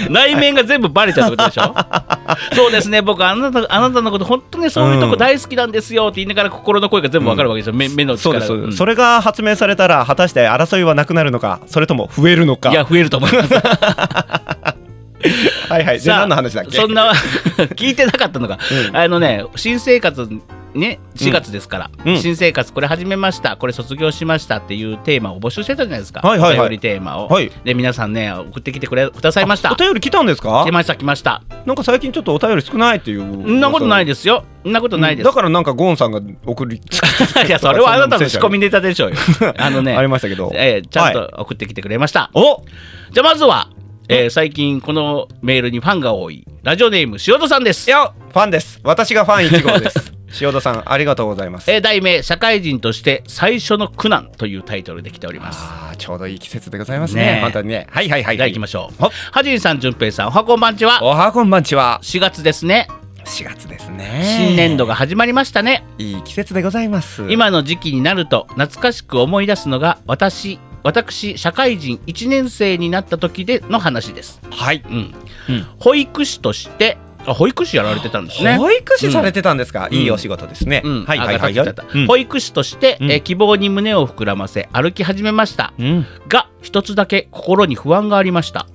[0.09, 1.75] 内面が全部バレちゃうってことでしょ？
[2.55, 3.01] そうですね。
[3.01, 8.73] 僕あなたあなたのこと本当にそういうとこ大好きなんですよって言いながら心の声が全部わかるわけですよ、目目のそう力そうです、ん。
[8.73, 12.71] それが発明されたら果たして争いはなくなるのかそれとも増えるのか。
[12.71, 13.53] いや増えると思います
[15.69, 15.99] はいはい。
[15.99, 16.77] で何の話だっけ？
[16.77, 17.11] そんな
[17.75, 18.57] 聞いてなかったのが、
[18.93, 20.27] あのね新生活
[20.73, 22.17] ね4月ですから、うん。
[22.19, 26.67] 新生活これ始めましたこれ卒業しましたっていうテーマを募集してたじゃないですか、はいはいはい。
[26.67, 27.51] お便りテーマを、はい。
[27.63, 29.71] で皆さんね送ってきてくれくださいました。
[29.71, 30.63] お便り来たんですか？
[30.65, 31.41] 来ました来ました。
[31.65, 33.19] なんか最近ちょっとお便り少ないっていう。
[33.21, 34.43] そんなことないでですよ。
[34.63, 36.75] そんなことないです、だからなんかゴーンさんが送り
[37.47, 39.15] いやそれはあなたの仕込みネタでしょうよ。
[39.57, 40.51] あのねありましたけど。
[40.53, 42.63] えーちゃんはと送ってきてくれました、お！
[43.11, 43.69] じゃあまずは、
[44.09, 46.45] えー最近このメールにファンが多い。
[46.63, 47.89] ラジオネーム塩戸さんです。
[47.89, 48.79] いやファンです。
[48.83, 50.13] 私がファン1号です。
[50.41, 51.69] 塩田さんありがとうございます。
[51.69, 55.59] えー題名「社会人として最初の苦難」というタイトルで来ております。
[55.61, 57.23] あーちょうどいい季節でございますね。
[57.23, 57.87] えね本当にね。
[57.91, 59.03] はいはいはいじゃあはい行きましょう。
[59.03, 61.03] ははじりさん、じゅんぺいさん、おはこんばんちは。
[61.03, 61.99] おはこんばんちは。
[62.01, 62.87] 4月ですね。
[63.25, 64.23] 4月ですね。
[64.47, 65.83] 新年度が始まりましたね。
[65.97, 67.25] いい季節でございます。
[67.29, 74.39] 今の時期になると懐かしく思い出すのが私、私、社会人1年生になった時での話です。
[74.49, 74.81] はい。
[74.89, 75.13] うん。
[75.49, 75.67] うん。
[75.79, 78.55] 保育士として、あ保育士やられてたんですね。
[78.55, 79.97] 保育士されてたんですか、うん。
[79.97, 81.35] いいお仕事ですね、うん、はいはいはい。
[81.35, 81.83] あさっき言っちゃった。
[81.93, 82.07] うん。
[82.07, 83.11] 保育士として、うん。
[83.11, 85.73] えー希望に胸を膨らませ歩き始めました。
[85.77, 86.05] うん。
[86.29, 88.65] が一つだけ心に不安がありました。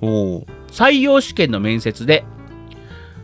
[0.71, 2.25] 採用試験の面接で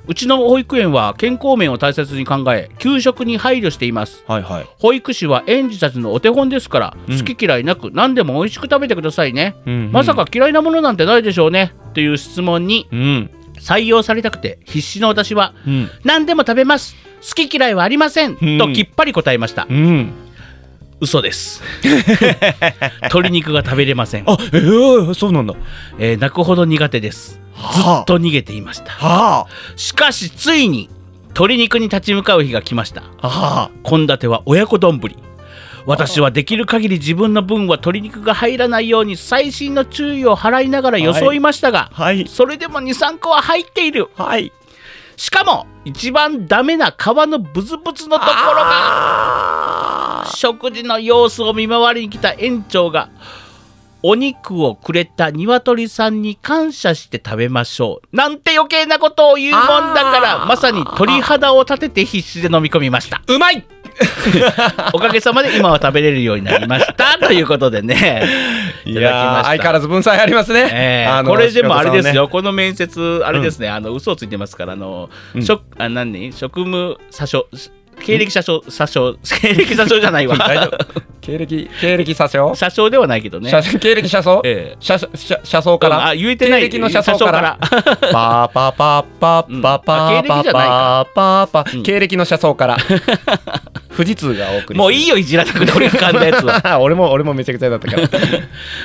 [0.09, 4.25] うちの保育園は健康面を大切に考え給食に配慮しています。
[4.27, 4.67] はいはい。
[4.79, 7.19] 保育士は園児たちのお手本ですから、うん。
[7.19, 11.75] 好き嫌いなく何でも美味しく食べてくださいね、うんまさか嫌いなものなんてないでしょうね。
[11.93, 13.31] という質問にうん。
[13.61, 15.91] 採用されたくて必死の私はうん。
[16.05, 16.97] 何でも食べます。
[17.21, 18.59] 好き嫌いはありません、うん。
[18.59, 19.67] ときっぱり答えました。
[19.69, 20.13] うん。
[21.01, 21.63] 嘘です。
[23.03, 25.55] 鶏肉が食べれません、あえー、そうなんだ。
[25.99, 27.41] えー泣くほど苦手です
[27.75, 28.91] ずはっと逃げていました。
[28.93, 30.89] はしかしついに
[31.29, 33.03] 鶏肉に立ち向かう日が来ました。
[33.21, 33.29] あ。
[33.29, 35.01] は献立は親子丼。
[35.87, 42.27] 私はできる限り自分の分は鶏肉が入らないように細心の注意を払いながら装いましたが、あはい。
[42.29, 44.11] それでも23個は入っている。
[44.15, 44.53] はい。
[45.17, 53.09] しかも一番ダメな皮のブツブツのところが食事の様子を見回りに来た園長が
[54.03, 63.23] お肉をくれた鶏さんに感謝して食べましょうなんて余計なことを言うもんだからまさに鳥肌を立てて必死で飲み込みました。
[63.27, 63.65] うまい。
[64.95, 68.23] おかげさまで今は食べれるようになりましたということでね。
[68.85, 75.45] いや相変わらず文才ありますね、ええあのこれでもあれですよ、仕この面接あれですね、あの嘘をついてますからあの、うん。
[75.45, 76.33] 食あ何？
[76.33, 77.47] 職務詐称
[78.05, 80.37] 経歴詐称詐称経歴詐称じゃないわ。
[81.21, 82.53] 経歴経歴詐称？
[82.53, 83.51] 詐称ではないけどね。
[83.51, 84.77] 車経歴車窓ええ。
[84.81, 86.07] 車車車窓から？
[86.09, 86.63] あ言えてない。
[86.63, 87.59] 経歴の車窓から？
[87.61, 88.13] 車窓から。
[88.13, 91.83] パーパーパーパーパーパパーパーパーうん。
[91.83, 92.77] 経歴の車窓から。
[93.95, 96.63] 富士通がお送りもういいよいじらなくて俺が噛んだやつは。
[96.77, 98.09] よ 俺も俺もめちゃくちゃだったから。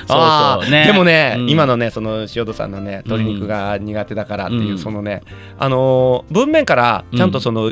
[0.10, 0.86] あーね。
[0.88, 1.50] でもね、うん。
[1.50, 4.78] 今のねその塩戸さんのね鶏肉が苦手だからっていう、うん。
[4.80, 5.22] そのね
[5.60, 7.72] あのー文面からちゃんとその、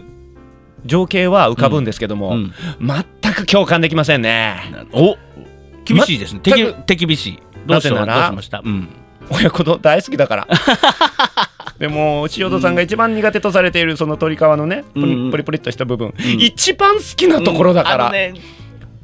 [0.85, 2.53] 情景は浮かぶんですけども、うん。
[2.79, 4.57] 全く共感できませんね。
[4.93, 5.17] お
[5.85, 6.39] 厳しいですね。
[6.41, 7.39] 手手厳しい。
[7.65, 8.61] どうしたどうならしました。
[8.63, 8.89] うん。
[9.29, 10.47] 親子丼大好きだから。
[11.79, 16.13] でも塩戸さんが一番苦手とされているその鶏皮のねうんプリプリっとした部分、ん。
[16.39, 18.33] 一番好きなところだから、あのね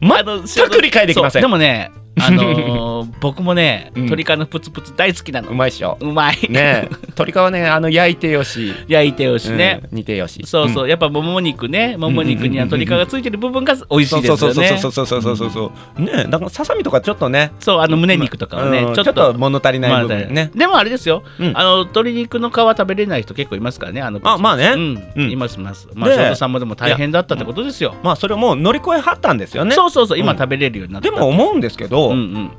[0.02, 1.42] 全く理解できません。
[1.42, 4.02] でもねあのー僕もねうん。
[4.04, 5.50] 鶏皮のプツプツ大好きなの。
[5.50, 5.98] うまいっしょ。
[6.02, 6.38] うまい。
[6.50, 6.90] ねえ。
[7.18, 9.98] 鶏皮ねあの焼いてよし、焼いてよしね、うん。
[9.98, 10.44] 煮てよし。
[10.46, 11.96] そうそう、やっぱもも肉ね。
[11.98, 14.78] もも肉には鶏皮がついてる部分が美味しそいうですよね。
[14.80, 32.52] そうそうそうそうそうそうそうねえだからささみとかちょっとねそうあの胸肉とかはね、うんちょっと物足りない部まあ分ね、でもあれですよ、うんあの鶏肉の皮食べれない人結構いますからねあのあまあねうん、うんいますいますまあで翔太さんもでも大変だったってことですよ、まあそれをもう乗り越えはったんですよねそうそうそう今うん食べれるようになったでも思うんですけど、うんうん。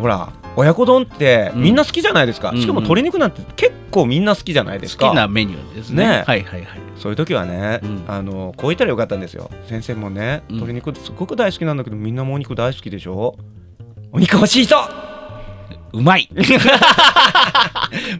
[0.00, 1.62] ほら親子丼ってうん。
[1.62, 5.06] みんな好きじゃないですか、うんしかも鶏肉なんて結構みんな好きじゃないですか。
[5.06, 6.06] 好きなメニューですね。
[6.06, 6.08] ね。
[6.08, 6.64] はいはいはい。
[6.96, 8.04] そういう時はね、うん。
[8.08, 9.50] あのこう言ったらよかったんですよ。
[9.68, 10.56] 先生もねうん。
[10.56, 13.36] 鶏肉すごく大好きなんだけどみんなもお肉大好きでしょ？
[14.12, 14.76] お肉欲しい人
[15.96, 16.28] うまい。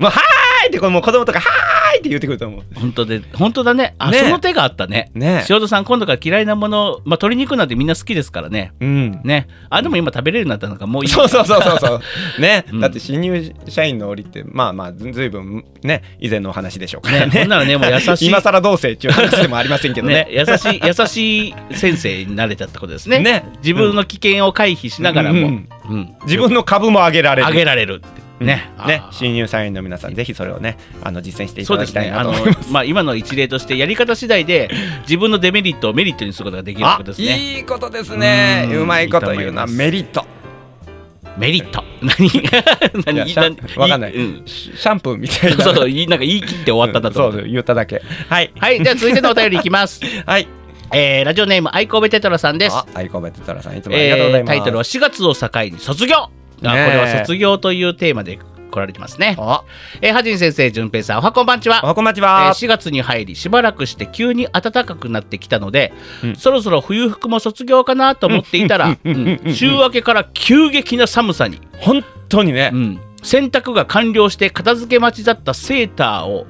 [0.01, 2.63] もうはーいってこれもう子供とかはーいって言ってくると思う。
[2.75, 3.95] 本当で本当だね。
[3.99, 4.19] あね。
[4.19, 5.11] その手があったね。
[5.15, 5.45] ね。
[5.49, 8.73] 塩戸さん今度から嫌いなものまあ鶏肉なんてみんな好きですからね。
[8.81, 9.21] うん。
[9.25, 9.47] ね。
[9.69, 11.09] あでも今食べれるようになったのがもういい。
[11.09, 12.01] そうそうそうそうそう。
[12.41, 12.81] ね、うん。
[12.81, 17.27] だって新入社員の折ってまあまあずずいぶんね以前のお話でしょうからね。
[17.27, 20.15] ねほんならねもう優しい 今更どうせっていう話でもありませんけどね。
[20.15, 23.19] ね、優しい優しい先生になれたってことですね。
[23.19, 23.45] ね。
[23.59, 25.51] 自分の危険を回避しながらも、う
[25.91, 26.15] うんん。
[26.25, 27.49] 自分の株も上げられる。
[27.49, 28.71] 上げられるってね。
[28.87, 29.03] ね。
[29.11, 31.95] 新入社員の皆さんぜひそれをねあの実践していそうですね。
[31.95, 32.73] ただきたいなあのと思います。
[32.73, 34.71] まあ今の一例としてやり方次第で
[35.03, 37.39] 自分のデメリットをメリットにすることができることですね。
[37.39, 38.69] いいことですね。
[38.73, 39.67] うまいこと言うな。
[39.67, 40.25] メリット。
[41.37, 41.85] メリット。
[42.03, 43.31] 何？
[43.31, 43.57] い何？
[43.77, 44.15] わかんない。
[44.15, 44.43] うん。
[44.47, 45.65] シャンプーみたいな。
[45.65, 48.03] そうそうなんか言い切って終わったんだとううそう言っただけ。
[48.29, 48.53] はい。
[48.59, 50.01] はい、では続いてのお便りいきます。
[50.27, 50.49] はい。
[50.93, 52.77] えー、ラジオネームアイコベテトラさんです。
[52.77, 54.55] あ、アイコベテトラさんいつもありがとうございます。
[54.55, 56.31] えータイトルは4月を境に卒業。
[56.63, 58.39] あこれは卒業というテーマで
[58.71, 59.37] 来られてますね。
[59.39, 59.65] あ、
[60.01, 61.81] えー、はじん先生、じゅんぺいさん、おはこんばんちは。
[61.83, 62.53] おはこんばんちえーは。
[62.55, 65.93] 4月に入りしばらくして急に暖かくなってきたので、
[66.23, 66.37] うん。
[66.37, 69.41] そろそろ冬服も卒業かなと思っていたら、うん。
[69.55, 72.71] 週明けから急激な寒さに、本当にね。
[72.73, 72.77] う。
[72.77, 73.01] ん。
[73.23, 76.47] 洗濯が完了して片付け待ちだったセーターを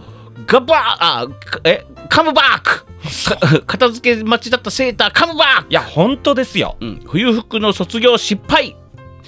[0.46, 2.86] ガバーあかえカムバック。
[3.08, 6.76] さ片付け待ちだったセーターカムバック、いや、本当ですよ。
[6.80, 8.76] うん、冬服の卒業失敗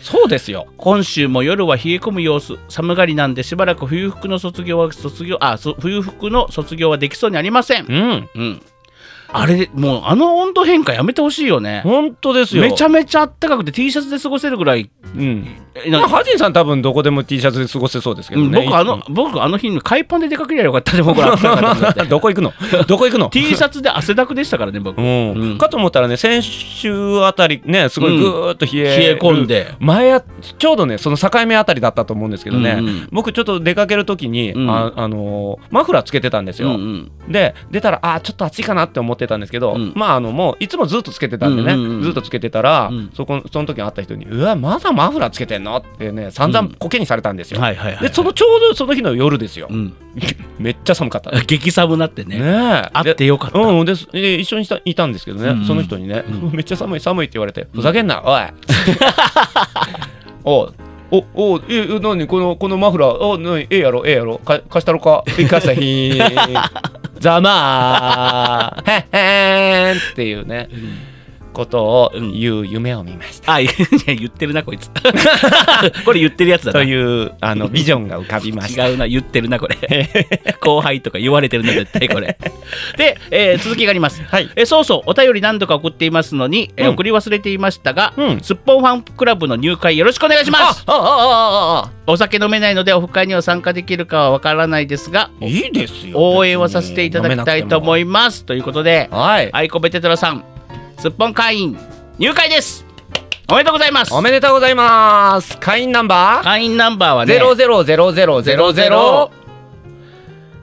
[0.03, 0.67] そうですよ。
[0.77, 8.29] 今週も夜は冷え込む様子寒がりなんでしばらく冬服の卒業は卒業あそ冬服の卒業はできそうにありませんうん。
[8.35, 8.63] うん
[9.31, 11.83] あれもうあの温度変化やめてほしいよね。
[11.85, 12.63] 本当ですよ。
[12.63, 14.91] めちゃめちゃ暖かくて T シャツで過ごせるぐらい。
[15.17, 15.47] うん。
[15.91, 18.63] まあ、ハジンさん多分どこでも T シャツで過ごせそうですけどうんね。
[18.65, 21.37] 僕あの僕あの日に海パンで出かけりゃよかったで僕ら
[22.09, 22.53] どこ行くの？
[22.89, 23.29] どこ行くの？
[23.31, 24.99] T シャツで汗だくでしたからね僕。
[24.99, 29.75] う冷ん、かと思ったらね先週あたりねすごいぐーっと冷え,、え込んで。
[29.79, 30.25] 前や
[30.59, 33.09] ちょうどねその境目あたりだったと思うんですけどね、うんうん。
[33.13, 34.71] 僕ちょっと出かける時に、うん。
[34.71, 37.33] ああのーマフラーつけてたんですよ、うんうん。
[37.33, 39.93] で出たらあーちょっと暑いかなって思ってたんですけど、うん。
[39.95, 42.03] まああのもういつもずっとつけてたんでね、うんうんうん。
[42.03, 43.11] ずっとつけてたら、うん。
[43.15, 49.95] そこその時に会った人に「うわまだマフラーつけてんの?」ってね散々コケにされたんですよ、はいはいはいでそのちょうどその日の夜ですよ、うん。
[50.59, 52.39] めっちゃ寒かったね 激寒なってね。
[52.41, 52.89] え。
[52.93, 53.59] あってよかった。
[53.59, 53.93] うん、で
[54.39, 55.65] 一緒にしたいたんですけどね、うんうん。
[55.65, 58.43] その人にね、うんめっちゃ寒い寒いって言われて、ふざけんな、おい
[60.45, 60.73] お
[61.11, 62.27] おおええ何？
[62.27, 63.19] このこのマフラー？
[63.19, 63.63] お何？
[63.63, 64.39] ええやろええやろ。
[64.39, 65.25] か貸したろか？
[65.39, 66.19] いかさひん。
[67.19, 68.93] ざまー。
[68.93, 70.69] へっへーんっていうね
[71.59, 74.91] ことを言う夢を見ました、あ言ってるなこいつ。
[76.07, 76.73] これ言ってるやつだな。
[76.79, 76.95] とい
[77.25, 78.87] うあのビジョンが浮かびました。
[78.87, 79.77] 違うな言ってるなこれ。
[80.63, 82.39] 後輩とか言われてるな絶対これ。
[82.97, 84.23] で、えー続きがあります。
[84.23, 84.49] はい。
[84.55, 88.41] えーそうそうお便り何度か送っていますのに、えーうん送り忘れていましたが、うん。
[88.41, 90.85] すっぽんファンクラブの入会よろしくお願いします。
[90.87, 98.45] あああああお酒飲めないのでオフ会には参加できるかはわからないですがあいいですよ応援をさせていただきたいと思いいます。
[98.45, 99.51] ということではい。
[99.53, 100.45] アイコベテトラさん
[100.99, 101.79] すっぽん会員
[102.19, 102.85] 入会です。
[103.51, 104.13] おめでとうございます。
[104.13, 105.57] おめでとうございます。
[105.59, 106.45] 会員ナンバー？
[106.45, 108.73] 会員ナンバーはねゼロゼロゼロゼロゼロ。
[108.73, 109.31] ゼロ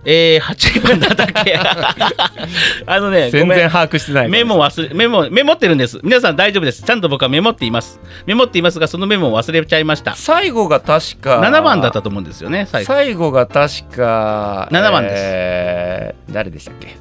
[0.07, 1.55] えー、8番だったっけ。
[2.85, 4.29] あのね全然把握してない。
[4.29, 5.99] メモ忘れメモメモってるんです。
[6.03, 6.83] 皆さん大丈夫です。
[6.83, 7.99] ちゃんと僕はメモっています。
[8.27, 10.13] メモっていますがそのメモを忘れちゃいました。
[10.13, 11.39] 最後が確か。
[11.39, 12.87] 7番だったと思うんですよね最後。
[12.93, 14.67] 最後が確か。
[14.71, 15.13] 7番です。
[15.17, 16.95] えー誰でしたっけ？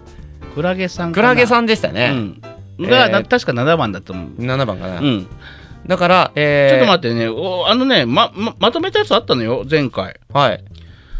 [0.55, 2.43] クラゲさんクラゲんさんでしたね、うん
[2.81, 3.13] が、えー。
[3.13, 4.29] な確か7番だと思う。
[4.43, 5.27] 7番かな、うん、
[5.87, 7.29] だから、えー、ちょっと待ってね。
[7.29, 10.19] おあのねまままとめたやつあったのよ前回。
[10.33, 10.65] はい。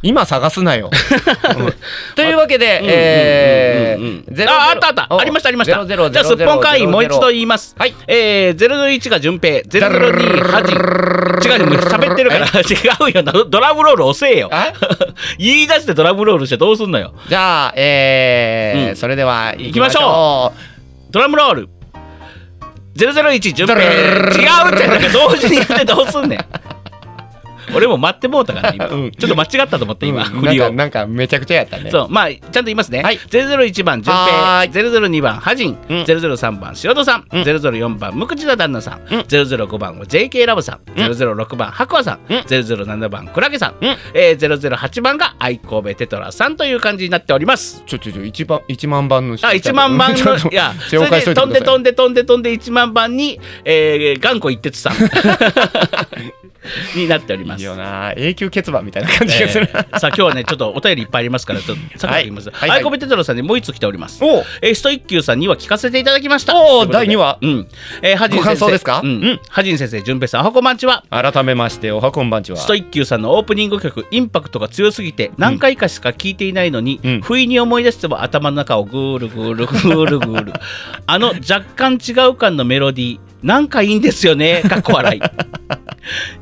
[0.03, 0.91] 今探すなよ、
[1.57, 1.75] うん。
[2.15, 5.07] というわけで、うんえー、ゼロああったあった。
[5.19, 5.73] ありましたありました。
[5.73, 7.75] ゼロゼロじゃあすっぽん会員もう一度言います。
[7.79, 7.95] はい。
[8.07, 9.61] えー、001が順平。
[9.61, 10.75] 002ハジ
[11.45, 14.73] 違うよもう喋ってるから違うよドドラムロール押せよあ
[15.39, 20.53] 言い出してドラムロールしてどうすんのよじゃあ、えーうんそれでは行きましょ
[21.15, 21.69] ドラムロール。
[22.97, 26.39] 001順平違うってなんか同時にやってどうすんねん
[27.75, 29.11] 俺も待ってもうたから今、うん。
[29.11, 30.29] ちょっと間違ったと思って今、うん。
[30.41, 31.91] 振りをなんかめちゃくちゃやったね。
[31.91, 32.09] そう。
[32.09, 33.17] まあちゃんと言いますね、はい。
[33.19, 36.03] 001番順は平002番ハジン、うん。
[36.03, 37.43] 003番塩戸さん、うん。
[37.43, 39.21] 004番無口な旦那さん、うん。
[39.21, 41.05] 005番は JK ラブさん、うん。
[41.07, 42.37] 006番白亜さん、うん。
[42.39, 43.97] 007番クラゲさん、うん。
[44.15, 47.83] えー、008番が愛神戸テトラさんという感じになっております。
[47.87, 49.47] ちょちょちょ一番一万番の人。
[49.47, 54.93] あ1万番のいやそれで飛んで飛んで飛んで飛んで1万番に、えー、頑固一徹さん
[56.97, 57.61] になっております。
[57.61, 58.13] いいよな。
[58.17, 62.71] 永久欠番みたいな感じがする、えーさあ今日はねちょっとお便りいっぱいありますからちょっとさっき言います、はいはい。
[62.71, 64.25] はいアイコベテトロさんにもう一つ来ております。
[64.25, 64.45] おう。
[64.61, 66.55] えーストイッキューさんには聞かせていただきました。
[66.57, 66.93] おーということで。
[66.95, 67.39] 第二話。
[67.41, 67.67] うん。
[68.03, 68.71] えー、ハジンご先生。
[68.71, 69.41] ですかうん、うん。
[69.49, 71.05] ハジン先生順平さんおはこんばんちは。
[71.11, 72.59] 改めましておはこんばんちは。
[72.59, 77.21] ストイッキューさんのオープニング曲インパクトが強すぎて何回かしか聞いていないのに、うん。
[77.23, 80.53] 不意に思い出しても頭の中をぐーるぐーるぐーるぐーる。
[81.07, 84.63] あの若干違う感のメロディーなんかいいんですよね。
[84.63, 85.21] かっこ笑い。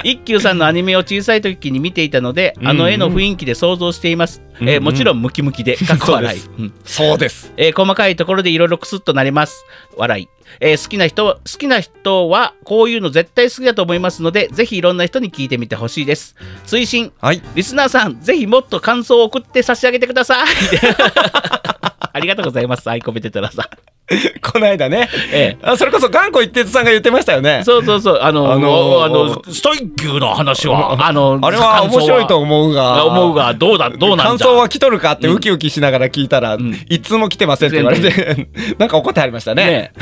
[0.04, 4.68] 一休さんのアニメを小さい時に見ていたので、あの絵の雰囲気で想像しています、うん。
[4.68, 5.76] えーもちろんムキムキで。
[5.76, 7.52] かっこ笑い、そううんそうです。
[7.56, 9.64] えー細かいところでいろいろクスッとなります。
[9.96, 10.28] 笑い、
[10.60, 16.36] えー好きな人好きな人はこういうの絶対好きだと思いますのでぜひいろんな人に聞いてみてほしいです。
[16.66, 17.42] 推進はい。
[17.54, 20.46] リスナーさんぜひもっと感想を送って差し上げてください。
[22.14, 22.88] ありがとうございます。
[22.90, 23.62] アイコベテトラさ。
[23.62, 23.92] ん
[24.42, 27.62] この間ね、えあそれこそ頑固一徹さんが言ってましたよね。
[27.64, 28.18] そうそうそう。
[28.20, 33.06] あのあのーあのストイッキューの話はあのあれは面白いと思うが。
[33.06, 36.74] 思うがどうだどうなん感想は来とるかってウキウキしながら聞いたら、ん。
[36.88, 39.92] いつも来てませんって言われて、 なんか怒ってありましたね。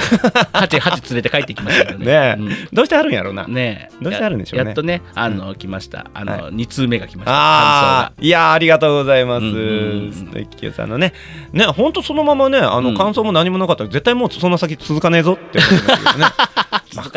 [0.42, 1.98] ねハチハチ連れて帰ってきましたから
[2.36, 2.38] ね。
[2.72, 3.46] どうしてあるんやろうな。
[3.46, 4.04] ねえ。
[4.04, 4.62] どうしてあるんでしょうね。
[4.62, 6.10] ややっとねあの、来ました。
[6.14, 7.32] あの、は二通目が来ました。
[7.32, 9.46] ああ、いやーありがとうございます。
[9.46, 11.12] ストイッキューさんのね、
[11.52, 12.96] ね、本当そのままね、あの、うん。
[12.96, 15.58] 感想も何もなかったら、絶対もうその先続かねえぞって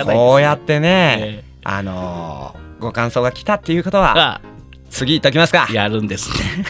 [0.03, 4.41] こうやってね、えあのーご感想が来たっていうことは、が
[4.89, 5.67] 次行っときますか。
[5.71, 6.65] やるんですね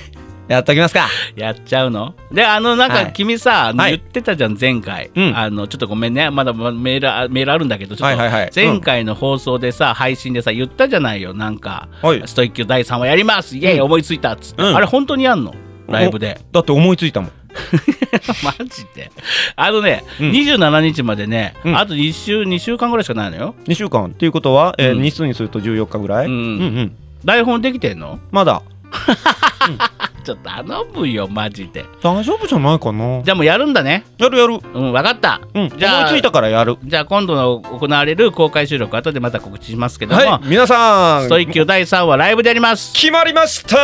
[0.47, 1.07] やっときますか。
[1.35, 2.15] やっちゃうの？
[2.31, 3.13] であのなんかはい。
[3.13, 3.97] 君さ、はい。
[3.97, 5.37] 言ってたじゃん前回、うん。
[5.37, 6.29] あのちょっとごめんね。
[6.29, 8.17] まだメールあメールあるんだけどちょっと。
[8.17, 8.51] はいはいはい。
[8.53, 12.21] 前回の放送でさ、配信でさ言ったじゃないよなんか、はい。
[12.25, 13.57] ストイック第3話やります。
[13.57, 14.75] イエイ、うん思いついたっつって、うん。
[14.75, 15.55] あれ本当にやんの？
[15.87, 16.39] ライブで。
[16.51, 17.31] だって思いついたもん。
[18.43, 19.11] マジで。
[19.55, 20.31] あのね、うん。
[20.31, 21.77] 27日までね、うん。
[21.77, 23.55] あと2週2週間ぐらいしかないのよ。
[23.65, 24.07] 2週間。
[24.07, 25.03] っていうことは、えーうん。
[25.03, 26.95] 日数にすると14日ぐらい、うんうん。
[27.23, 28.19] 台本できてんの？
[28.31, 28.61] まだ
[30.23, 31.85] ちょっと頼むよマジで。
[32.01, 33.21] 大丈夫じゃないかな。
[33.23, 34.05] じゃあもうやるんだね。
[34.17, 34.55] やるやる。
[34.55, 36.77] うん分かった、うんじゃあ思いついたからやる。
[36.83, 41.23] じゃあ今度の行われる公開収録後でまた告知しますけども、はい皆さん。
[41.23, 42.93] ストイッキュー第3話ライブでやります。
[42.93, 43.75] 決まりました、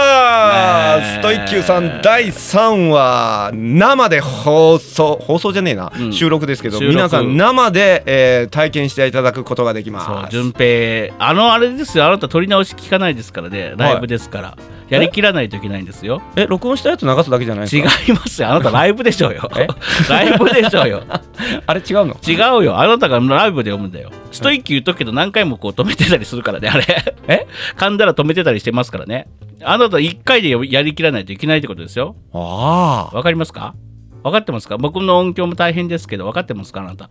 [0.99, 1.19] ねえ。
[1.19, 6.13] ストイッキューさん第3話生で放送放送じゃねえな、うん。
[6.13, 6.95] 収録ですけど収録。
[6.95, 12.05] 皆さん生で、えー体験していただくことができそうます順平あのあれですよ。
[12.05, 13.73] あなた撮り直し聞かないですからね。
[13.77, 14.57] ライブですから、
[14.89, 16.21] やりきらないといけないんですよ。
[16.35, 18.49] え録音したやつ流すだけじゃないです違いかますよ。
[18.49, 19.49] あなたライブでしょうよ。
[19.55, 19.67] え？
[20.09, 21.03] ライブでしょうよ。
[21.67, 22.17] あれ違うの？
[22.27, 22.79] 違うよ。
[22.79, 24.11] あなたがライブで読むんだよ。
[24.31, 26.85] ストイッキュー言っとくけど何回もこう止めてたりするからねあれ。
[27.27, 27.47] え？
[27.77, 29.27] 噛んだら止めてたりしてますからね。
[29.63, 32.15] あなた1回でやりきらないといけないってことですよ。
[32.33, 33.75] あわかりますか？
[34.23, 34.77] 分かってますか？
[34.77, 36.81] 僕の音響も大変ですけど分かってますか？
[36.81, 37.09] あなた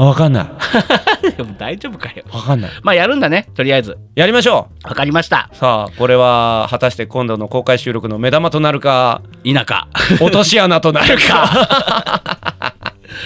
[0.00, 0.46] あ分かんない。
[1.36, 2.24] でも大丈夫かよ。
[2.32, 2.70] 分かんない。
[2.82, 3.48] まあやるんだね。
[3.54, 3.98] とりあえず。
[4.14, 4.88] やりましょう。
[4.88, 5.50] 分かりました。
[5.52, 9.88] さあこれは果たして今度の公開収録の目玉となるか田舎
[10.24, 12.38] 落とし穴となるか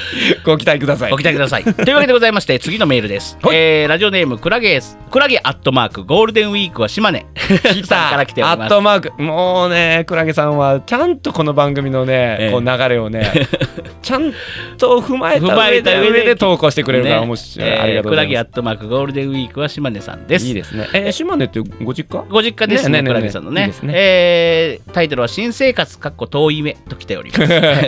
[0.44, 1.11] ご期待ください。
[1.11, 1.64] ご期待ください。
[1.64, 3.57] というわけでございまして次のメールです、はい。
[3.57, 7.26] えーラジオネームクラゲですクラゲアットマークゴールデンウィークは島根。
[7.34, 8.72] 来さんから来ておアります。
[8.72, 9.22] ットマーク。
[9.22, 12.51] もうねクラゲさんはちゃんとこの番組のね、ええ。
[12.51, 13.30] こう流れをね
[14.03, 14.32] ちゃん
[14.78, 16.36] と踏まえた上で上で。
[16.36, 17.26] 投稿してくれるからね。
[17.26, 20.45] 面白い、えーありがとうございまクラゲアットマークゴールデンウィークは島根さんです。
[20.45, 20.88] すいいですね。
[20.92, 22.24] えー島根ってご実家？
[22.28, 23.72] ご実家ですね、ねねねクラゲさんのね。
[23.82, 23.92] いね。
[23.97, 27.42] えータイトルは新生活かっこ遠い目と来ております。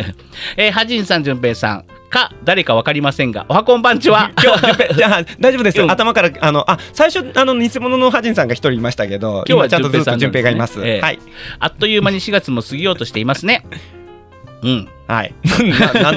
[0.57, 4.31] えー、ハジンさん、淳平さんか誰かわかりませんが、おはこんばんちは。
[4.43, 5.79] 今日じゃあ 大丈夫です。
[5.79, 5.91] よ、うん。
[5.91, 11.01] 頭からあのあ最初あの偽物のハジンさんが一人いましたけど今日はちゃんとずっと順順平がいます、ええ。
[11.01, 11.19] はい。
[11.59, 13.65] あっという間に4月も過ぎようとしていますね。
[14.63, 15.35] うん、はい。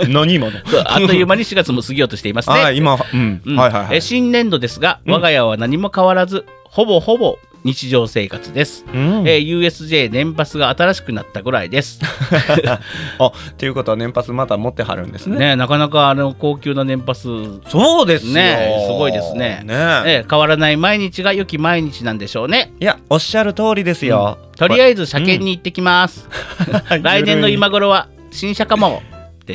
[0.07, 0.51] 何者？
[0.85, 2.63] あっという間に4月も過ぎようとしていますね。
[2.63, 3.55] はい今うん、うん。
[3.55, 3.95] はいはいはい。
[3.95, 5.13] えー新年度ですが、うん。
[5.13, 8.86] 我が家は何も変わらず、ほぼほぼ日常生活です。
[8.93, 9.28] うん。
[9.28, 11.99] えー USJ 年パスが新しくなったぐらいです。
[13.20, 15.38] あっていうことは年パスまた持ってはるんですね。
[15.38, 17.28] ね、なかなかあの高級な年パス。
[17.68, 18.34] そうですよ。
[18.34, 19.62] ねすごいですね。
[19.66, 19.76] ね。
[20.05, 22.72] えー変わらない毎日が良き毎日なんでしょうね。
[22.80, 26.28] いやおっしゃる通りですよ、とりあえず車検に行ってきます。
[27.01, 29.01] 来年の今頃は新車かも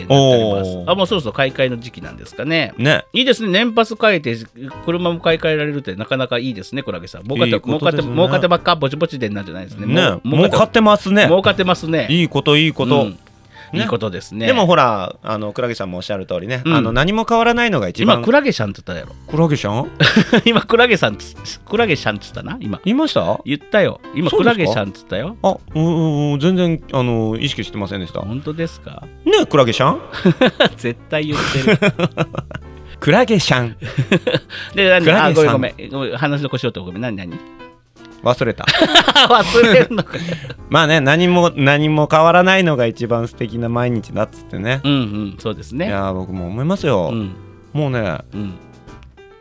[0.02, 0.90] ってなっております。
[0.90, 2.74] あもうそろそろ買い替えの時期なんですかね。
[2.78, 3.04] ね。
[3.12, 4.36] いいですね、年パス変えて
[4.84, 7.24] 車も買い替えられるってなかなかいいですね、クラゲさん。
[7.24, 9.86] 儲かって儲かって儲かってばっかぼちぼちでんなんじゃないですね。
[9.86, 11.24] ね儲かってますね。
[11.26, 12.06] 儲かってますね。
[12.10, 13.18] いいこといいこと、うん
[13.72, 14.46] いいことですね。
[14.46, 16.74] でもほらあのクラゲさんもおっしゃる通りね、うん。
[16.74, 18.24] あの何も変わらないのが一今、番。
[18.24, 19.14] クラゲシャンって言ったやろ。
[19.30, 19.90] クラゲさん？
[20.44, 22.56] 今、クラゲさんつ、クラゲシャンって言ったな？
[22.60, 22.80] 今。
[22.84, 23.40] 言いました？
[23.44, 24.00] 言ったよ。
[24.14, 25.36] 今、クラゲシャンって言ったよ。
[25.42, 26.40] あうんうんうん。
[26.40, 28.20] 全然あの意識してませんでした。
[28.20, 29.02] ね本当ですか？
[29.48, 30.00] クラゲシャン
[30.76, 31.38] 絶対言っ
[31.78, 31.92] てる。
[33.00, 33.76] クラゲシャン
[34.74, 35.10] で、何？
[35.10, 35.74] あごめんごめん。
[35.90, 36.16] ごめん。
[36.16, 37.02] 話の腰をとごめん。
[37.02, 37.32] 何何？
[38.24, 38.64] 忘れた
[39.28, 40.16] 忘れるのか。
[40.70, 45.88] まあね何も何も変わらないのが一番素敵な毎日だっつってねうんうん、そうですいね。
[45.90, 47.32] やー僕も思いますよ、うん
[47.72, 48.54] もうねうん。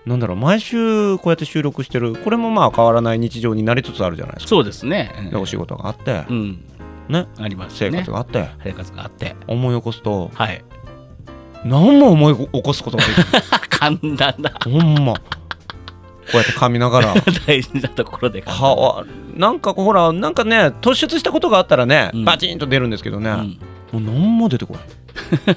[0.06, 5.30] なんだろう毎週こうやって収録してるこれもまあ変わらない日常になりつつあるじゃないですかそうですね。
[5.32, 6.60] でお仕事があって、うん。
[7.08, 8.00] ねあります生ね。
[8.00, 9.36] 活があって、生活があって。
[9.48, 10.64] 思い起こすとはい。
[11.64, 14.52] 何も思い起こすことができない 簡単だ。
[14.66, 15.20] ほんまこ
[16.34, 17.14] うやって噛みながら。
[17.48, 18.42] 大事なところで。
[18.42, 19.06] かわ
[19.36, 22.26] なんかほらなんかね突出したことがあったらね、うん。
[22.26, 23.34] バチンと出るんですけどね、う
[23.98, 24.02] ん。
[24.04, 24.84] もう何も出てこない。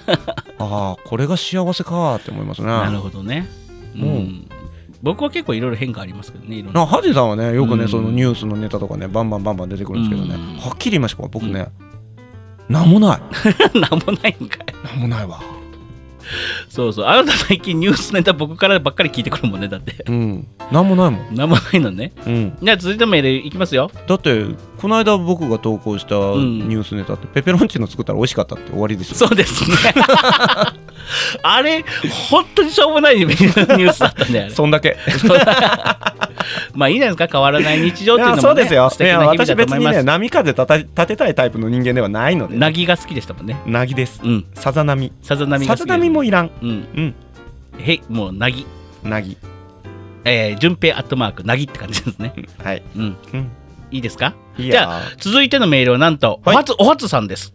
[0.59, 2.69] ああこれが幸せかって思いますね。
[2.69, 3.49] なるほどね。
[3.95, 4.07] ううん。
[4.07, 4.49] ん。
[5.03, 6.63] 僕は結構いろいろ変化ありますけどね。
[6.63, 6.73] な。
[6.73, 7.89] なハジさんはねよくね、うん。
[7.89, 10.61] そのニュースのネタとかねバンバンバンバン出てくるんですけどね、うん。
[10.61, 11.69] はっきり言いましたか僕ね、
[12.69, 13.21] なんもない。
[13.79, 14.87] なんもないんかい。
[14.87, 15.41] なんもないわ
[16.69, 17.07] そうそう。
[17.07, 19.69] あなた最近ニュースネタ僕からばっかり聞いてくるもんね。
[19.69, 20.05] だって。
[20.07, 22.13] うんなんもないもん、なんもないのね。
[22.27, 23.91] うん、じゃあ続いてメールいきますよ。
[24.07, 24.45] だって
[24.79, 29.77] この間僕が投稿したんニュースネタって、ペペロンチーノ作ったら美味しかったって終わりですよそうですね。
[31.43, 31.85] あれ、
[32.31, 34.49] 本当にしょうもないニュースだったね。
[34.51, 34.97] そんだけ
[36.75, 39.97] まあいいじゃないですか、変わらない日常っていうのも、ね、そうですよ素敵いやな日々だと私別に思います。
[39.99, 43.57] ね波風立た立てたいタイプの人間ではないのでなぎが好きでしたもんね。
[43.67, 44.45] なぎですうん。
[44.55, 46.69] さざ波さざ波さざ波もいらんうん。
[46.69, 47.15] うん
[47.79, 48.67] へい、もうなぎ。
[49.03, 49.37] なぎ
[50.25, 52.35] えー、順平アットマーク、なぎって感じですね。
[52.63, 53.17] はいうん。
[53.35, 53.51] うん
[53.93, 54.35] いいですか？
[54.59, 57.55] じゃあ、続いてのメールはなんと、おはいはつ、おはつさんです。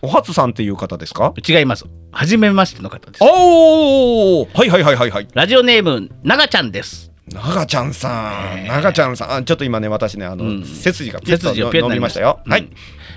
[0.00, 1.32] おはつさんっていう方ですか？
[1.48, 1.86] 違います。
[2.12, 3.24] はじめましての方です。
[3.24, 7.10] おおはいはいはいはいはいラジオネーム、ながちゃんです。
[7.32, 8.66] ながちゃんさん。
[8.66, 9.32] ながちゃんさん。
[9.32, 10.64] あちょっと今ね私ねあの、うん。
[10.64, 12.52] 背筋がピュッと伸びましたよ、うん。
[12.52, 12.68] はい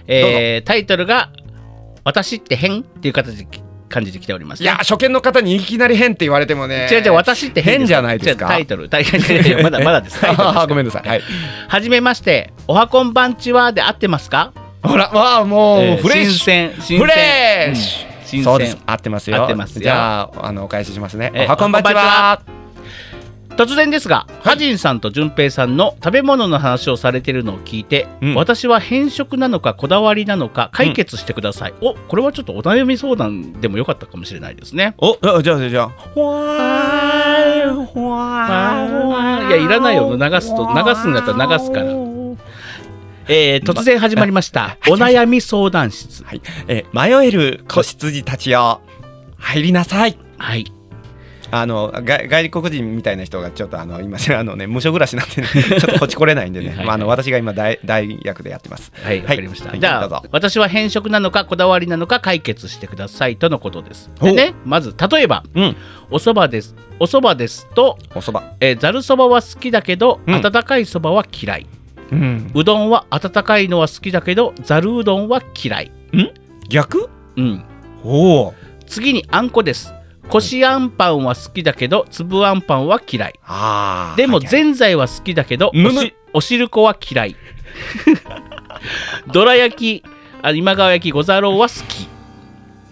[0.08, 1.30] えー、タイトルが、
[2.04, 3.48] 私って変っていう形で
[3.88, 8.48] 感じで来ております、いや初見の方にいきなり変って言われてもね違う違う、私って変変じゃないですか？
[8.48, 10.20] タイトル、タイトル、 まだまだです。
[10.68, 11.08] ごめんなさい。
[11.08, 11.22] はい。
[11.68, 14.54] はじめまして、おはこんばんちはで合ってますか？
[14.82, 16.98] ほらわあもう、えーフレッシュ。
[16.98, 18.08] フレッシュ。
[18.08, 18.26] うん。
[18.26, 18.72] 新そうです。
[18.72, 18.82] 鮮。
[18.88, 19.38] 合ってますよ。
[19.44, 19.82] 合ってますよ。
[19.82, 21.32] じゃああのお返ししますね。
[21.36, 21.58] えおは。
[21.58, 22.42] こんばんちは
[23.60, 28.36] 突然ですが、ハジンさんと淳平さんの食べ物の話をされているのを聞いて、うん。
[28.36, 31.74] 私は変色なのかこだわりなのか解決してください。
[31.82, 34.96] おこれはちょっとお悩み相談でもよかったかもしれないですね。
[34.98, 39.48] おあじゃあじゃあほわーほわー。
[39.50, 40.66] いやいらないよ流すと。
[40.74, 41.92] 流すんだったら流すから。
[43.28, 46.24] えー突然始まりました、 お悩み相談室。
[46.24, 48.80] はい、えー迷える子羊たちよ
[49.38, 50.18] 入りなさい。
[50.38, 50.79] はい。
[51.52, 59.70] あのが外国人みたいな人がちょっとあの今 あのね無所暮らしなんでね ちょっとこっち来れないんでねはいはいまあ、あの私が今大大役でやってますはい、わかりました。
[59.70, 64.10] はいじゃあ私は変色なのかこだわりなのか解決してくださいとのことです。
[64.22, 65.76] でね、まず例えば、うん
[66.12, 66.76] お蕎麦です。
[67.00, 71.68] お蕎麦ですと、おそばえーざるそばは好きだけど、うん温かいそばは嫌い。
[72.12, 75.92] うんうどんは温かいのは好きだけど、ざるうどんは嫌い。
[76.70, 77.10] 逆？
[77.36, 77.64] うん。
[78.04, 78.54] おお
[78.88, 79.94] 次にあんこです。
[80.30, 83.34] こしあんパンは好きだけど、粒あんパンは嫌い。
[84.16, 86.14] でもぜんざいは好きだけど、むむ。
[86.34, 87.36] おしるこは嫌い。
[89.34, 90.04] どら焼き、
[90.44, 92.08] あ今川焼き、ござろうは好き。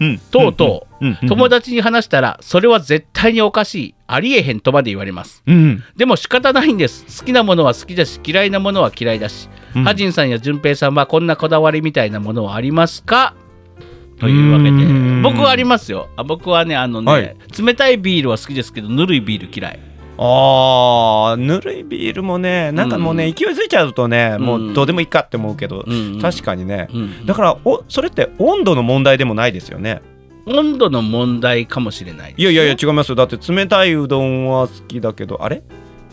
[0.00, 0.18] うん。
[0.18, 5.42] とうとう、うんうん友達に話したらそれは絶対におかしいありえへんとまで言われます。
[5.46, 5.84] うん。
[5.96, 7.20] でも仕方ないんです。
[7.20, 9.84] 好きなものは好きだし嫌いなものは嫌いだし、うん。
[9.84, 13.34] ハジンさんや順平さんはこんなこだわりみたいなものはありますか？
[14.20, 15.22] というわけでうん。
[15.22, 16.08] 僕はありますよ。
[16.16, 17.36] あ僕はねあのね、はい。
[17.60, 19.78] 冷たいビールは好きですけどぬるいビール嫌い。
[20.20, 23.34] あーぬるいビールもねなんかもうね、うん。
[23.34, 26.20] 勢いづいちゃうとね、もうどうでもいいかって思うけど、うんうん。
[26.20, 30.02] 確かにね、うんだからおそれって温度の問題でもないですよね。
[30.46, 33.14] 温度の問題かもしれないですいやいやいや違いますよ。
[33.14, 35.62] だって冷たいうどんは好きだけどあれ？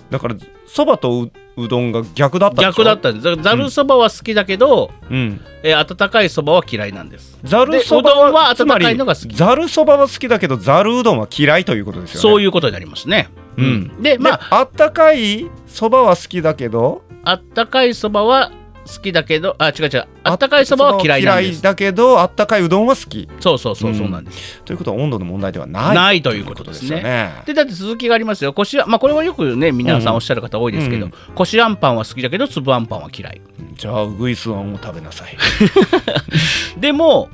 [0.09, 0.35] だから
[0.67, 3.41] そばとううどんが逆だった逆だったんです。
[3.41, 5.41] ざるそばは好きだけど、うん。
[5.63, 7.37] えー温かいそばは嫌いなんです。
[7.43, 9.35] ざるそばは温かいのが好き。
[9.35, 12.21] ざるそばは好きだけどざるうどんは嫌いということですよね。
[12.21, 14.01] そういうことになりますね、うん。
[14.01, 18.51] でまああったかいそばは好きだけどあったかいそばは
[18.85, 20.07] 好きだけどあ違う違う。
[20.23, 21.61] あったかいそばは嫌いなんです。
[21.61, 23.27] だけどあったかいうどんは好き。
[23.39, 25.95] そうそうそうそううんなんです、ということは温度の問題ではない。
[25.95, 26.97] ないということですね。
[26.97, 27.33] よね。
[27.45, 28.53] でだって続きがありますよ。
[28.53, 31.13] こしまあこれはよくね皆さんおっしゃる方多いですけど、うん。
[31.33, 33.41] こしあんパンは好きだけど粒あんパンは嫌い。
[33.75, 35.35] じゃあウグイスあんを食べなさい。
[36.79, 37.29] でも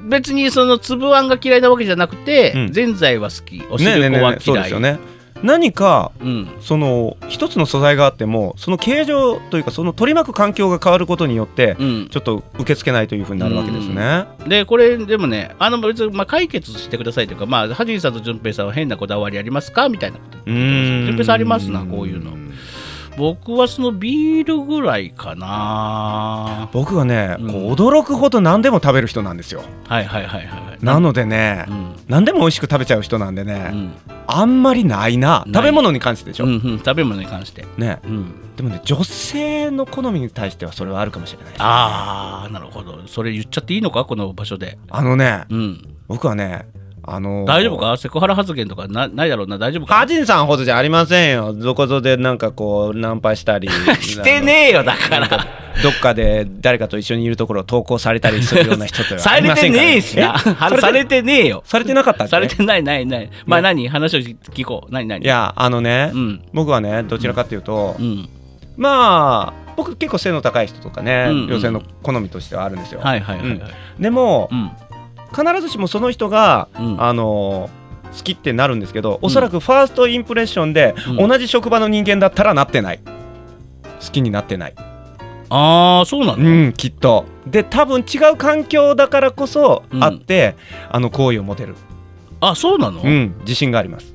[0.00, 2.72] 別にその粒あんが嫌いなわけじゃなくて、うん。
[2.72, 3.62] ぜんざいは好き。
[3.70, 4.64] おしるこはねえそう嫌い。
[4.64, 4.98] ですよね
[5.42, 6.48] 何かうん。
[6.60, 12.08] その一つの素材があってもその形状というかその取り巻く環境が変わることによってうん。
[12.10, 14.24] ちょっと受け付けないというふうになるわけですね。
[14.46, 19.88] でこれでもねあの別にまあ解決してくださいというかまあハジンさんと淳平さんは変なこだわりありますか？
[19.88, 21.06] みたいなことうーん。
[21.06, 22.32] 順平さんありますなこういうの
[23.16, 26.68] 僕はそのビールぐらいかな。
[26.72, 27.52] 僕はね、うん。
[27.52, 29.62] こう驚くほど何でも食べる人なんですよ。
[29.86, 31.94] はいはいはいはいなのでね、うん。
[32.08, 33.92] 何でも美味しく食べちゃう人なんでね、うん。
[34.26, 35.44] あんまりないな。
[35.46, 36.44] 食べ物に関してでしょ。
[36.44, 37.66] うんうん食べ物に関して。
[37.76, 38.00] ね。
[38.04, 38.34] うん。
[38.56, 41.58] でもね女性の好みに対してはそれはあるかもしれないです、ね。
[41.60, 43.06] ああなるほど。
[43.06, 44.04] それ言っちゃっていいのか？
[44.04, 44.78] この場所で。
[44.90, 45.96] あのねうん。
[46.08, 46.66] 僕はね
[47.04, 47.96] あのー大丈夫か？
[47.96, 49.58] セクハラ発言とかなないだろうな。
[49.58, 49.94] 大丈夫か？
[49.94, 51.52] ハジンさんほどじゃありませんよ。
[51.52, 53.68] どこぞでなんかこうナンパしたり
[54.00, 55.28] してねえよだから。
[55.82, 60.36] どっかで誰かと一緒にいるところを投稿されたりするような人って されてねえしな。
[60.46, 60.50] え
[60.80, 61.62] されてねえよ。
[61.66, 62.30] されてなかったっけ？
[62.30, 63.30] されてないないない。
[63.46, 63.88] まあ何？
[63.88, 64.92] 話を聞こう。
[64.92, 65.24] 何何？
[65.24, 66.42] いやあのね、うん。
[66.52, 68.28] 僕はねどちらかっていうと、うん。
[68.76, 71.48] まあ僕結構背の高い人とかね、うんうん。
[71.48, 73.60] 女性の好みとしてはあるんですよ、はいはいはいはい。
[73.98, 74.70] でもうん
[75.32, 77.02] 必ずしもその人が、うん。
[77.02, 77.70] あの
[78.16, 81.28] 好きってなるんですけどおそらくファーストインプレッションで、うん。
[81.28, 83.00] 同じ職場の人間だったらなってない。
[84.04, 84.74] 好きになってない。
[85.48, 86.36] ああそうなの？
[86.36, 87.24] うんきっと。
[87.46, 90.04] で多分違う環境だからこそうん。
[90.04, 90.56] あって、
[90.90, 91.74] あの好意を持てる、
[92.40, 93.02] あそうなの？
[93.02, 94.14] うん、自信があります。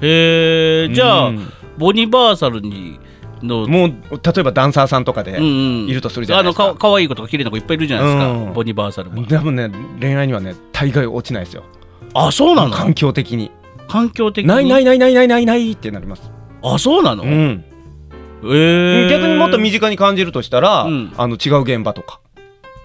[0.00, 1.48] へえじゃあうん。
[1.78, 3.00] ボニバーサルに
[3.42, 5.46] のもう例えばダンサーさんとかで、うんう
[5.86, 5.88] ん。
[5.88, 6.64] いるとするじゃないですか。
[6.64, 8.52] あのかかわいい子とか綺麗な子いっぱいいるじゃないですか、うん。
[8.52, 9.70] ボニバーサルも多分ね
[10.00, 11.64] 恋愛にはね大概落ちないですよ。
[12.14, 12.70] あそうなの？
[12.70, 13.50] 環境的に。
[13.88, 14.48] 環境的に？
[14.48, 16.30] ないないないないないないないってなります、
[16.62, 17.64] あそうなの、うん。
[18.44, 18.46] え。
[18.46, 21.12] ー、逆にもっと身近に感じるとしたら、うん。
[21.16, 22.20] あの違う現場とか、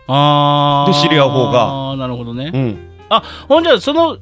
[0.08, 0.94] あー。
[0.94, 1.92] で知り合う方が。
[1.92, 2.78] あーなるほどね、うん、
[3.10, 4.18] あほんじゃその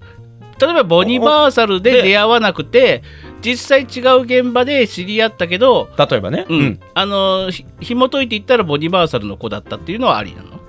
[0.60, 3.04] 例えばボニバーサルで出会わなくて
[3.46, 6.48] 実際違う現場で知り合ったけど、例えばね。
[6.50, 6.80] うん。
[6.96, 10.60] あのひ紐解いていったらボニバーサルの子だったっていうのはありなの？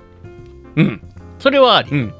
[0.75, 1.01] うん。
[1.39, 2.13] それはあり、うん。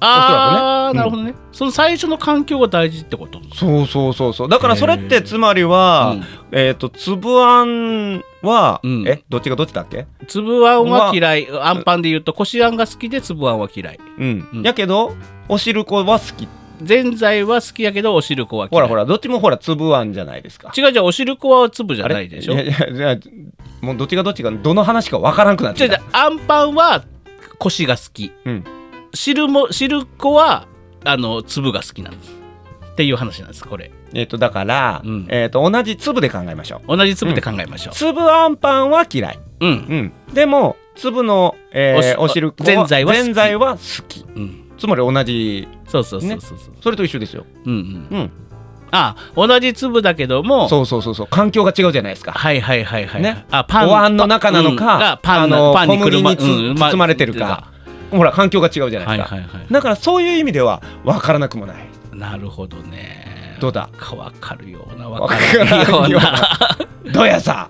[0.00, 0.92] ああ、ね。
[0.92, 0.96] うん。
[0.96, 1.34] なるほどね。
[1.52, 3.40] その最初の環境が大事ってこと？
[3.54, 4.48] そうそうそうそう。
[4.48, 6.16] だからそれってつまりは、
[6.50, 9.04] えっ、と粒あんは、うん。
[9.06, 9.22] え？
[9.28, 10.06] どっちがどっちだっけ？
[10.26, 11.48] 粒あんは嫌い。
[11.52, 14.00] あんパンで言うとこしあんが好きで粒あんは嫌い。
[14.18, 14.62] うん、うん。
[14.62, 15.14] やけど
[15.48, 16.48] おしるこは好き
[16.82, 20.72] ぜんざいは好きやけどおしるこはほらほらどっちもほら粒あんじゃないですか。
[20.76, 22.54] 違う違うおしるこは粒じゃないでしょ。
[22.54, 23.18] いやいやいや
[23.80, 27.04] もうどっちがどっちがどの話かわからんくなっちゃうあんパンは
[27.58, 28.32] こしが好き。
[28.44, 28.64] うん。
[29.12, 30.66] 汁も汁粉は
[31.04, 32.40] あの粒が好きなんです。
[32.92, 33.90] っていう話なんですこれ。
[34.12, 35.26] えっ、とだから、うん。
[35.30, 36.96] えっ、と同じ粒で考えましょう。
[36.96, 40.12] 同じ粒で考えましょ粒あんパンは嫌い、ううん。
[40.28, 43.24] うん、でも粒の、えーおしおしるこぜんざいは好き。
[43.24, 43.78] ぜんざいは好
[44.08, 44.26] き。
[44.34, 46.40] うんつまり同じそうそうそうそう。
[46.40, 47.72] そう、それと一緒ですよ、うん
[48.10, 48.18] うん。
[48.18, 48.30] うん、
[48.90, 50.68] あ同じ粒だけども。
[50.68, 51.26] そうそうそうそう。
[51.28, 52.32] 環境が違うじゃないですか。
[52.32, 53.44] はいはいはいはい、ね。
[53.50, 55.00] あパンお椀の中なのか、うん。
[55.00, 57.70] がパンあのパンに小麦につ、うん包まれてるか、
[58.10, 59.66] ほら環境が違うじゃないですか、はいはいはい。
[59.70, 61.76] だからそういう意味では分からなくもない。
[62.14, 63.58] なるほどね。
[63.60, 63.90] どうだ？
[63.98, 66.32] かわかるような分わかからような。
[66.32, 67.68] などうやさ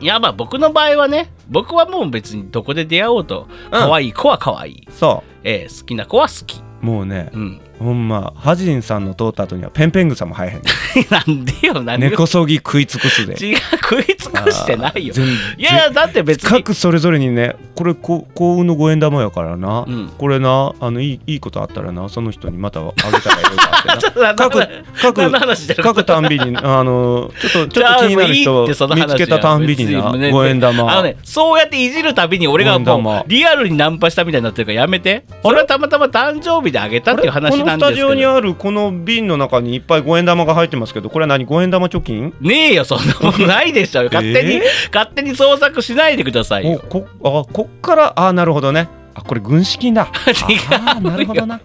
[0.00, 3.70] いやまあ僕の場合はね僕はもう別にどこで出会おうとうん。
[3.70, 6.60] 可愛い子は可愛い、そえー好きな子は好き。
[6.82, 10.62] うもうねうんほんまハジンさんの通った後にはペンペングサも生えへんね
[11.10, 12.10] なんでよなんでよ。
[12.10, 13.34] 根こそぎ食い尽くすで。
[13.34, 15.12] 違う食い尽くしてないよ。
[15.12, 16.50] 全いやだって別に。
[16.50, 20.12] 各それぞれにねこれこ幸運の五円玉やからな、うん。
[20.16, 24.34] これなあのいいいいことあったらなその人にまたあげたらええわってな。
[24.36, 24.68] 各
[25.00, 30.90] 各各たんびに あのちょっとちょっと気になる人見つけたたんびにな五円玉。
[30.90, 35.24] あのねそうやっていじるたびに俺がもうリアルにナンパしたみたいになってるからやめて。
[35.42, 41.44] それはたまたま誕生日であげたっていう話のスタジオにどあるこの瓶の中にいっぱい五円玉が入ってますけどこれは何？
[41.44, 42.34] 五円玉貯金？
[42.40, 44.04] ねえよそんなもんないでしょ。
[44.12, 44.62] 勝手に、え
[44.92, 48.88] 勝手に創作しないでくださいおよこあこっからあなるほどね。
[49.14, 50.08] あこれ軍資金だ。
[50.28, 50.62] 違うよ。
[50.70, 51.60] あーなるほどな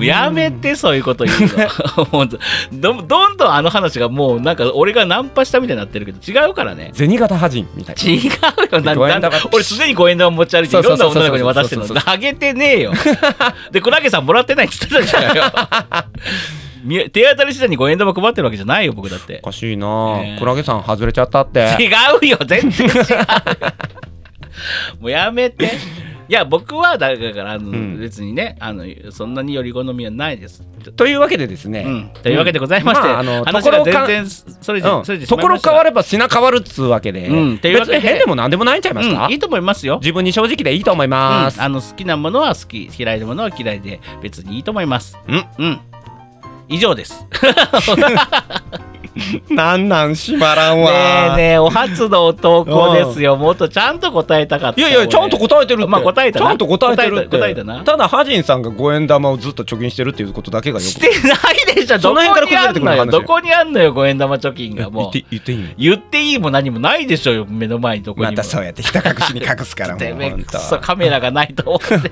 [0.00, 1.38] やめてそういうこと言う
[2.10, 2.26] の。
[2.72, 6.90] どどんどんあの話がもうなんか俺がナンパしたみたいになってるけど違うからね。
[6.94, 8.02] 銭形派人みたいな。
[8.02, 8.22] 違う
[8.72, 8.80] よ。
[8.80, 11.94] な五円玉な俺すでに五円玉持ち歩いてそいうろんな女の子に渡してるの？
[12.04, 12.92] あげてねえよ。
[13.70, 15.44] でクラゲさんもらってないって言ってたじゃんよ。
[16.84, 19.40] み手当たり次第に五円玉配ってるわけじゃないよ僕だって。
[19.42, 20.38] おかしいな、ねえ。
[20.38, 21.60] クラゲさん外れちゃったって。
[21.80, 21.88] 違
[22.22, 22.38] うよ。
[22.46, 22.94] 全然違う
[25.00, 25.72] もうやめて
[26.28, 28.00] いや僕はだからあの、ん。
[28.00, 30.62] 別にねあのそんなにより好みはないです、
[30.96, 37.56] というわけでですね、うん、というわけでございまして、まああの話ところ全然それで、ところ変わるれば品変わるっつうわけで、うん。
[37.56, 39.98] 別に変でも何でもないんちゃいますか、うん、いいと思いますよ。
[40.00, 42.90] 自分に正直でいいと思います、うん、あの好きなものは好き。
[42.96, 45.18] 嫌いなものは嫌いで別にいいと思います。
[45.28, 45.44] うん。
[45.58, 45.80] うん。
[46.68, 47.26] 以上です
[49.50, 50.88] なんなんしまらんね
[51.34, 53.36] えねえお初の投稿ですよ。
[53.36, 56.46] もっとちゃんと答えたかったいやいやちゃんと答えてるまあ答えたな。
[56.46, 57.84] ちゃんと答えてる答えたな。
[57.84, 60.88] ただハジンさんが五円玉をずっと貯金してるっていうことだけがよく。
[60.88, 61.34] してな
[61.72, 61.98] いでしょ。
[62.00, 64.90] その辺から崩れてくるどこにあんのよ五円玉貯金が。
[64.90, 65.10] もう。
[65.30, 65.68] 言っていいの？
[65.78, 68.32] 言っていいも何もないでしょうよ目の前にどこにも。
[68.32, 72.10] またそうやってひた隠しに隠すから もうカメラがないと思って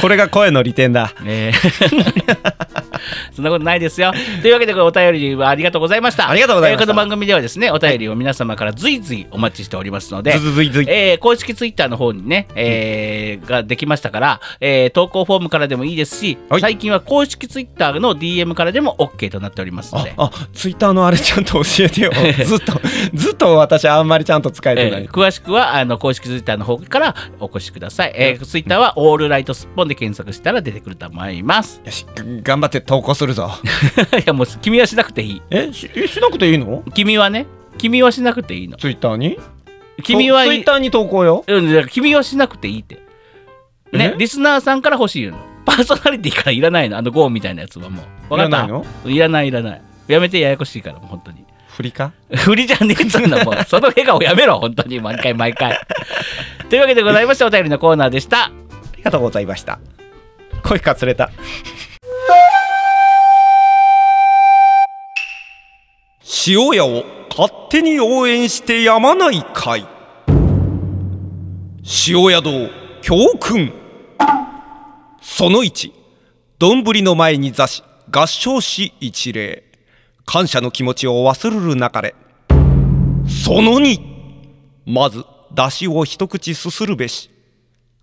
[0.00, 1.52] これが声の利点だねえ
[3.32, 4.12] そんなことないですよ。
[4.42, 6.28] というわけで、お便りはありがとうございました。
[6.28, 20.12] ありがとうございまこの番組ではですね、お便りを皆様から随時お待ちしておりますので、ずずずいずいえー公式ツイッターの方にね、えーができましたから、えー投稿フォームからでもいいですし、はい最近は公式ツイッターの DM からでも OK となっておりますので。
[20.16, 22.12] ああツイッターのあれちゃんと教えてよ
[22.44, 22.80] ずっと
[23.14, 28.12] ずっと私あんまりちゃんと使えてない、えー詳しくはあの公式ツイッターの方からお越しください。
[28.14, 31.80] えーツイッターはオールライトスッポンで検索したら出てくると思います。
[31.84, 33.50] よしが頑張って投稿するぞ
[34.18, 35.42] いやもう君はしなくていい。
[35.50, 36.82] えしえしなくていいの？
[36.94, 37.46] 君はね、
[37.78, 38.76] 君はしなくていいの。
[38.76, 39.38] ツイッターに？
[40.02, 42.96] 君はツイッターに投稿ようん、だから君はしなくていいって。
[43.92, 45.36] ねえ、リスナーさんから欲しいの。
[45.66, 46.96] パーソナリティからいらないの。
[46.96, 48.34] あの GO みたいなやつはもう。
[48.34, 48.58] わかった？
[48.58, 48.84] いらないの？
[49.06, 49.82] いらないいらない。
[50.08, 51.44] やめてややこしいから、もう本当に。
[51.68, 52.12] 振りか？
[52.34, 53.54] 振りじゃねえっつうんだもう。
[53.68, 55.00] その笑顔やめろ、本当に。
[55.00, 55.78] 毎回毎回。
[56.68, 58.50] というわけでございまして、お便りのコーナーでした。
[59.00, 59.80] ありがとうございました。
[60.62, 61.30] 声かつれた。
[66.46, 69.86] 塩屋を勝手に応援してやまない会。
[72.08, 72.50] 塩屋堂
[73.00, 73.72] 教訓。
[75.22, 75.92] その1
[76.58, 79.64] 丼の前に座し合唱し一礼。
[80.26, 82.14] 感謝の気持ちを忘るるなかれ。
[83.26, 83.98] その2
[84.84, 87.30] まず出汁を一口すするべし。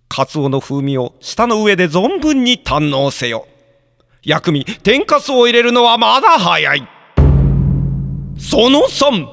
[0.08, 3.46] カツオの風味を舌の上で存分に堪能せよ。
[4.22, 6.88] 薬味天かすを入れるのはまだ早い。
[8.38, 9.28] その3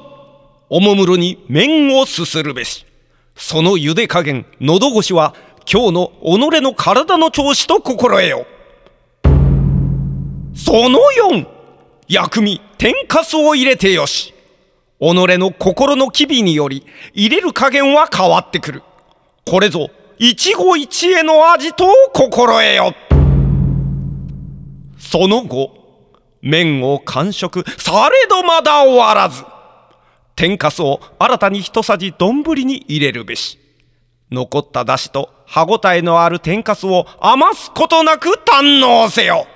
[0.68, 2.84] おもむろに麺をすするべし。
[3.36, 5.34] その茹で加減喉越しは
[5.70, 8.46] 今日の己の体の調子と心得よ。
[10.54, 11.00] その
[11.32, 11.46] 4
[12.08, 14.34] 薬味天かすを入れてよし。
[14.98, 18.82] 己の心の機微により入れる加減は変わってくる。
[19.44, 22.94] これぞ一期一会の味と心得よ。
[24.98, 25.70] その後
[26.40, 27.64] 麺を完食。
[27.78, 29.44] されどまだ終わらず
[30.34, 33.58] 天かすを新たに一さじ丼に入れるべし。
[34.30, 39.46] 残っただしと歯ごたえのある天かすを余すことなく堪能せよ。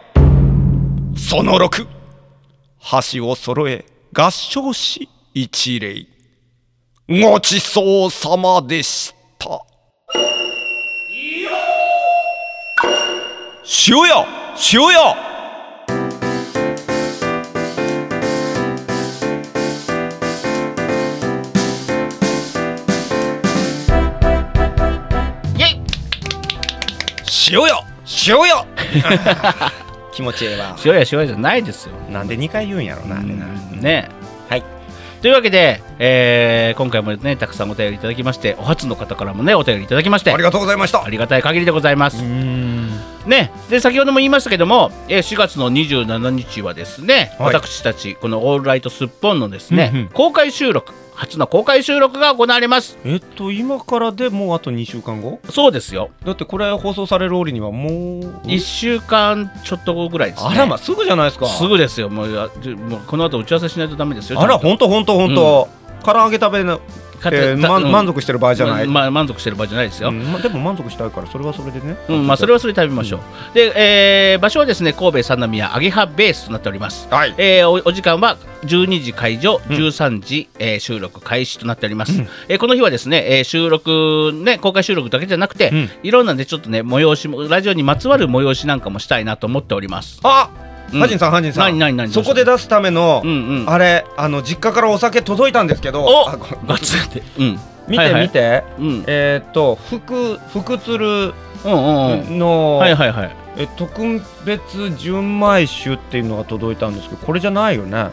[1.16, 1.86] その6
[2.78, 6.06] 箸を揃え合唱し一礼。
[7.08, 9.69] ごちそうさまでした。
[13.72, 14.26] 塩屋
[14.72, 15.14] 塩屋
[25.56, 25.80] イェイ
[27.48, 27.86] 塩屋
[28.26, 28.66] 塩屋
[30.12, 31.94] 気持ちええわ塩や塩やじゃないですよ。
[32.10, 34.08] なんで2回言うんやろなあれなね
[34.48, 34.64] はい
[35.22, 40.32] というわけで、えー今回もねたくさんお便りいただきましてお初の方からもねお便りいただきまして。
[40.32, 41.04] ありがとうございました。
[41.04, 42.16] ありがたい限りでございます。
[42.16, 47.54] うーんね、で先ほども言いましたけども、えー4月の27日はですね、はい。
[47.54, 50.08] 私たちこの「オールライトスッポン」のですね、うんうん。
[50.08, 52.96] 公開収録初の公開収録が行われます。
[53.04, 55.38] えっと今からでもうあと2週間後？
[55.50, 56.10] そうですよ。
[56.24, 57.90] だってこれ放送される折にはもう
[58.46, 60.50] 1週間ちょっと後ぐらいですね。
[60.52, 61.46] あらまあすぐじゃないですか。
[61.46, 62.08] すぐですよ。
[62.08, 64.40] もうもうこの後打ち合わせしないとダメですよ。
[64.40, 65.68] あらほんとほんとほんと。
[66.02, 66.80] 唐揚げ食べなと
[67.20, 73.20] 満足してる場合じゃない、ままあ満足してる場合じゃないですよ、うんまでも満足したいからそれはそれでね、うんまあ、それはそれで食べましょう、
[73.54, 77.08] で、えー場所はですね神戸三宮アゲハベースとなっております。
[77.10, 77.34] はい。
[77.36, 79.76] えーおお時間は12時会場、うん。
[79.76, 82.22] 13時、えー収録開始となっております。
[82.48, 85.90] えーこの日はですね、えー収録、ね、公開収録だけじゃなくて、うん。
[86.02, 90.20] いろんなね、ちょっとね、催しも、ラジオにまつわる催しなんかもしたいなと思っております。
[90.22, 93.22] あうんハジンさんハジンさん何何何そこで出すための。
[93.66, 96.26] あれあの実家からお酒届いたんですけどお
[96.66, 97.22] ガツって。
[97.38, 97.58] うん。
[97.88, 99.04] 見て見て、うん。
[99.06, 101.32] えーっと福福鶴
[101.64, 102.38] うんうんうん。
[102.38, 103.36] の、はいはいはい。
[103.56, 108.06] え特別純米酒っていうのが届いたんですけどこれじゃないよね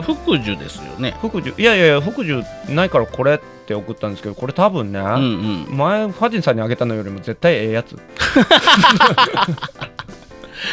[0.00, 1.16] 福寿ですよね。
[1.20, 5.76] 福寿いやいやいや福寿ないからこれって送ったんですけどこれ多分ね、うんうん。
[5.76, 7.98] 前ファジンさんにあげたのよりも絶対ええやつ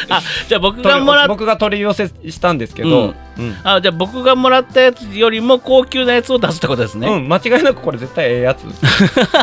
[0.08, 7.08] あ、じゃあ僕がもらっ僕が取り寄せしたんですけど、うんあ、じゃあ僕がもらったやつよりも高級なやつを出すってことですね。
[7.08, 8.64] うん、間違いなくこれ絶対ええやつ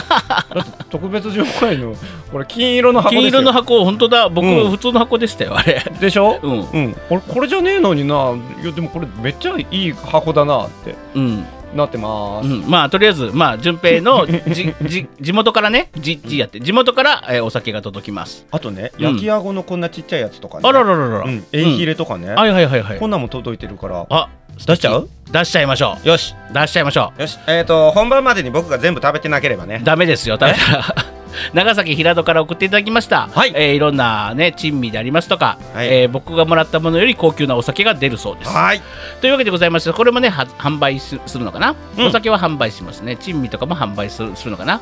[0.89, 1.95] 特別純米の
[2.31, 4.29] これ金色の箱金色の箱、本当だ。
[4.29, 5.83] 僕、うん普通の箱でしたよ、あれ。
[5.99, 6.51] でしょ、うん。
[6.51, 11.45] うん、これこれじゃねえのにないやでもこれめっちゃいい箱だなってうん。
[11.75, 19.05] なってます、うん、まあとりあえずまあ順平の じじ地元からねじじやって地元から、えーお酒が届きます、あとねうん。
[19.05, 20.61] 焼きあごのこんなちっちゃいやつとかね。
[20.67, 22.97] あららららら、うん、エイヒレとかね、はいはいはいはい。
[22.99, 24.05] こんなんも届いてるから。
[24.09, 24.29] あ
[24.65, 25.09] 出しちゃう？
[25.31, 26.33] 出しちゃいましょよし。
[26.49, 27.37] う出しちゃいましょよし。
[27.47, 29.79] えっ、と本番までに僕が全部食べてなければね。
[29.81, 31.14] うダメですよ食べたら
[31.53, 33.53] 長崎平戸から送っていただきました、はい。
[33.55, 35.87] えーいろんなね珍味でありますとか、はい。
[35.87, 38.51] えー僕がもらったものより高級なお酒が出るそうです。
[38.51, 38.81] はい。
[39.21, 42.05] というわけでございましてこれもねは販売すするのかな、うん。
[42.07, 43.15] お酒は販売しますね。
[43.17, 44.81] 珍味とかも販売するするのかな、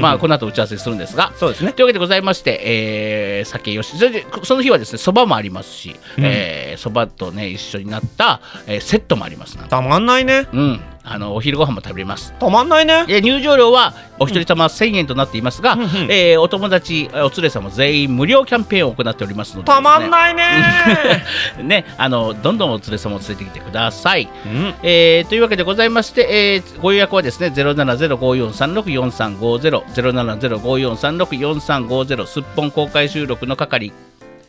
[0.00, 1.32] まあこの後打ち合わせするんですが。
[1.36, 1.72] そうですね。
[1.72, 3.94] というわけでございまして、えー酒よし。
[4.42, 6.78] その日はですねそばもありますしうん。
[6.78, 10.46] そば、とね一緒になった、えーセットもありますたまんないね。
[10.52, 12.34] うんあのお昼ご飯も食べれます。
[12.38, 13.04] たまんないね。
[13.08, 15.88] えー入場料はお一人様1000円となっていますが、うんうん。
[16.10, 21.24] えーお友達お連れ様全員無料キャンペーンを行っておりますのでね、たまんないね。
[21.62, 24.28] ねあのどんどんお連れ様を連れてきてください。
[24.44, 24.74] うん。
[24.82, 33.92] えーというわけでございまして、えーご予約はですね07054364350 07054364350すっぽん公開収録の係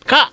[0.05, 0.32] か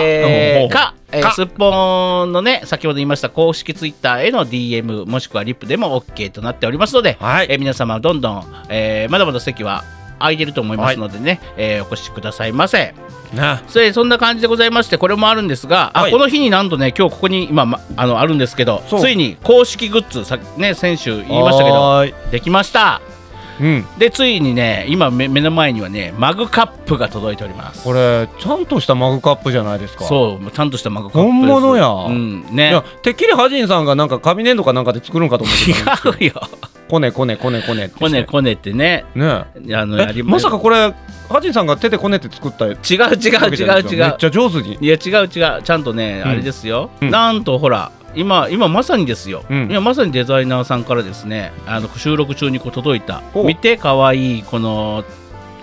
[0.00, 1.32] えーか、えーか。
[1.32, 7.46] すっぽんのね先ほど言いました公式ツイッターへの DM もしくはリップでも OK となっておりますので、はい。
[7.50, 9.84] えー皆様どんどん、えーまだまだ席は
[10.18, 12.94] 空いてると思いますのでね、えーお越しくださいませ。
[13.32, 16.12] ねそれそんな感じでございましてこれもあるんですが、あはい。
[16.12, 23.00] この日になんとね今日ここに今、ま、あのあるんですけどついに公式グッズさね先週言いましたけどできました
[23.60, 23.86] うん。
[23.98, 27.84] でついにね今目目の前にはねマグカップが届いております。
[27.84, 30.04] これちゃんとしたマグカップじゃないですか。
[30.04, 31.88] そうちゃんとしたマグカップ本物や。
[31.88, 32.46] うん。
[32.50, 35.56] いねやてっきりハジンさんがなんか紙粘土かなんかで作るんかと思っ
[36.18, 36.40] て違うよ。
[36.88, 39.04] こねこねこねこねこねこねってね。
[39.14, 39.44] ね。
[39.74, 40.92] あのやりえまさかこれ
[41.28, 43.98] ハジンさんが手でこねって作った違う違う違う違う。
[43.98, 44.76] めっちゃ上手に。
[44.80, 45.62] いや違う違う。
[45.62, 46.30] ちゃんとね、うん。
[46.30, 47.10] あれですよ、うん。
[47.10, 49.68] なんとほら今今まさにですよ、うん。
[49.70, 53.22] 今まさにデザイナーさんからですねあの収録中にこう届いた。
[53.34, 55.04] お見てかわいいこの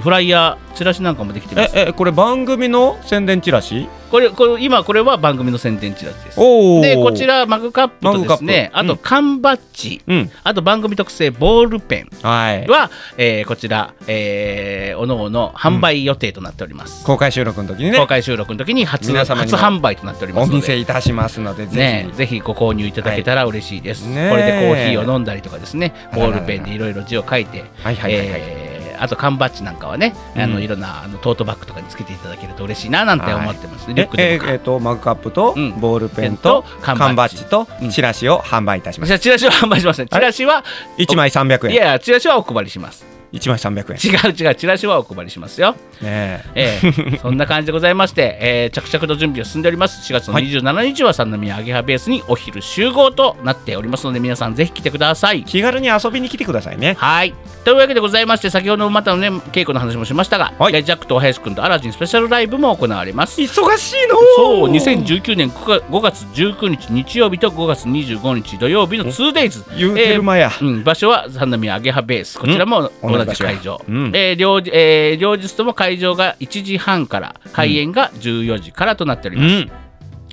[0.08, 1.78] フライヤーチラシなんかもできてます。
[1.78, 3.90] ええこれ番組の宣伝チラシ？
[4.10, 6.40] これこれ今これは番組の宣伝チラシです。
[6.40, 10.32] おおでこちらマグカップとですねあと缶バッジ、うん。
[10.46, 12.10] あと番組特製ボールペン。
[12.22, 12.66] はい。
[12.70, 18.00] は、えーこちら、えー、おのおの販売予定となっております、公開収録の時にね。
[18.00, 20.58] 公開収録の時に初皆様に初販売となっておりまおすので。
[20.60, 22.16] 見せいたしますのでぜね、ひ。
[22.16, 24.30] ぜひご購入いただけたら嬉しいです、ねえ。
[24.30, 25.94] これでコーヒーを飲んだりとかですね。
[26.14, 28.42] ボールペンでいろいろ字を書いてはいはいはいはい。
[28.46, 28.67] えー
[29.00, 30.54] あと缶バッジなんかはね、あうん。
[30.54, 34.44] のいろんなあのトートバッグとかにつけていただけると嬉しいななんて思ってます、ねリュえックでも。
[34.44, 35.80] かええっとマグカップとうん。
[35.80, 37.46] ボールペンとペンと缶バッジ。
[37.46, 37.90] とうん。
[37.90, 39.20] チラシを販売いたします。
[39.20, 40.08] チラシは販売しません。
[40.08, 40.64] チラシは
[40.98, 41.74] 1枚300円。
[41.74, 44.30] いやいやチラシはお配りします1枚300円。
[44.32, 45.76] 違う違うチラシはお配りしますよ。
[46.02, 46.82] ねえ。
[46.84, 50.12] えそんな感じでございまして、えー着々と準備が進んでおります。
[50.12, 55.44] 4月の27日は三宮アゲハベースにお昼集合となっておりますので皆さんぜひ来てください。
[55.44, 56.96] 気軽に遊びに来てくださいね。
[56.98, 57.34] はい。
[57.64, 60.76] というわけでございまして、先ほどまたのね、稽古の話もしましたが、はい。
[60.76, 63.42] えジャックと林くんとアラジンスペシャルライブも行われます。
[63.42, 69.78] 忙しいのそう、2019年5月19日日曜日と5月25日土曜日の 2days。
[69.78, 70.52] 言うてる間や。
[70.62, 72.40] うん、場所は三宮アゲハベース。
[72.40, 74.12] こちらも同同じ会場、うん。
[74.14, 79.72] えー両えー両日とも会場が1時半から開演が14時からとなっております、うん。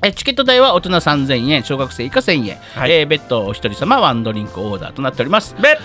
[0.03, 2.93] えチケット代は大人3000円小学生以下1000円、はい。
[2.93, 5.55] えー別途お一人様ワンドリンクオーダーとなっております。
[5.61, 5.78] ベッ。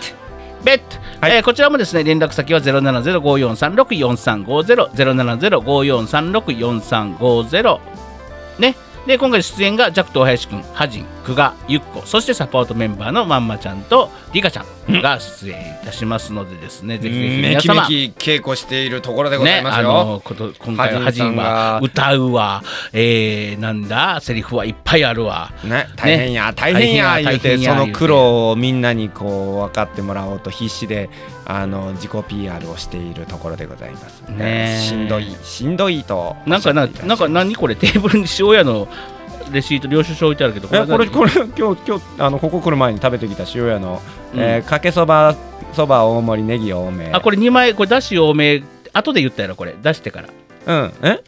[0.64, 1.38] 別途、はい。
[1.38, 7.80] えーこちらもですね連絡先は070-5436-4350 070-5436-4350
[8.60, 8.76] ね。
[9.08, 14.66] で今回出演がジャクと林くん、ハジン、久我、ゆっこ、そしてサポートメンバーのまんまちゃんとリカちゃん
[15.02, 17.88] が出演いたしますのでですね、ぜひぜひめきめ皆様。
[17.88, 22.64] き稽古しているところでございね、あますよ、のこと今回はハジンハジンさんがは歌うわ、
[22.94, 24.20] えー、なんだ？
[24.22, 25.52] セリフはいっぱいあるわ。
[25.64, 31.10] ね、大変や、大変や大変や言うてその苦労をみんなにこう分かってもらおうと必死で
[31.46, 34.24] あの自己 PR をしているところでございます。
[34.30, 34.80] ね。
[34.82, 37.76] しんどいしんどいとなんかななんか何これ？
[37.76, 38.88] テーブルに塩屋の
[39.52, 41.10] レシート領収書置いてあるけどえこれ何？
[41.12, 44.02] これ今日今日あのここ来る前に食べてきた塩屋の、
[44.34, 44.40] うん。
[44.40, 45.36] えーかけそば
[45.74, 47.12] そば大盛りネギ多め。
[47.14, 49.76] あこれ2枚これだし多め後で言ったやろこれ。
[49.82, 50.30] 出してから。
[50.66, 50.94] うん。
[51.04, 51.20] え？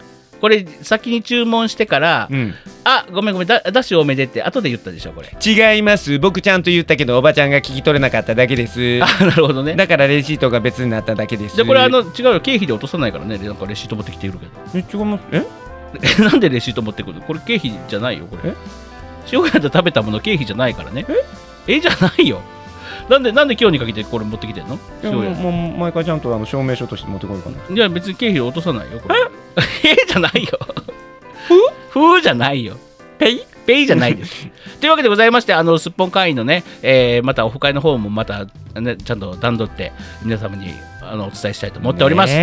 [0.42, 2.56] これ先に注文してから、うん。
[2.84, 5.30] あごめんごめんだだし多めでって後で言ったでしょこれ。
[5.46, 6.18] 違います。
[6.18, 9.00] 僕ちゃんと言ったけどおばちゃんが聞き取れなかっただけです。
[9.06, 9.76] あなるほどね。
[9.76, 11.58] だからレシートが別になっただけです。
[11.58, 12.42] でこれあの違うよ。
[12.42, 13.38] 経費で落とさないからね。
[13.38, 14.52] なんかレシート持ってきてるけど。
[14.74, 15.22] え違います？
[15.32, 15.61] ええ？
[16.20, 17.22] なんでレシート持ってくるの？
[17.22, 18.52] これ経費じゃないよこれ。
[18.52, 18.56] え？
[19.32, 21.06] 塩屋で食べたもの経費じゃないからね。
[21.68, 21.80] え？
[21.80, 22.42] じゃないよ。
[23.10, 24.80] なんでなんで今日にかけてこれ持ってきてんの？
[25.04, 29.16] 塩屋もう毎回ちゃんとあの証明書として持ってこようかないや別に経費落とさないよこれ。
[29.84, 29.96] え？
[30.08, 30.60] じゃないよ。
[31.92, 32.16] ふ？
[32.16, 32.78] ふじゃないよ。
[33.20, 33.44] ペイ？
[33.66, 34.48] ペイじゃないです。
[34.82, 39.92] というわけでございましてあのすっぽん会員のね、えーまたオフ会の方もまた、ね、ちゃんと段取って
[40.24, 42.34] 皆様にあのお伝えしたいと思っております、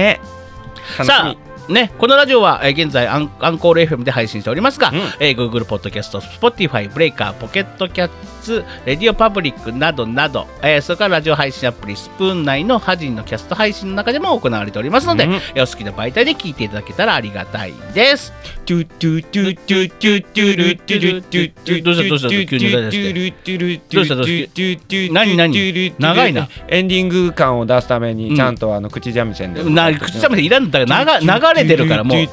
[1.03, 1.39] さみ。
[1.45, 8.11] あね、このラジオは、えー現在アンアンコール FM で配信しておりますが、うんえー Google Podcast、Spotify、 Breaker、ポケットキャッ
[8.43, 18.33] ツ、 RadioPublic などなど、えーそれからラジオ配信アプリスプーン内のハジンのキャスト配信の中でも行われておりますので、うんえーお好きな媒体で聞いていただけたらありがたいです。
[18.65, 32.19] トゥトゥトゥトゥトゥトゥルトゥルトゥトゥどうしたどうした急に歌い出してどうしたどうした何何長いなエンディング感を出すためうんにちゃんとあの口三味線でな口ためでいらんだから流流れてるからもう。
[32.19, 32.27] 流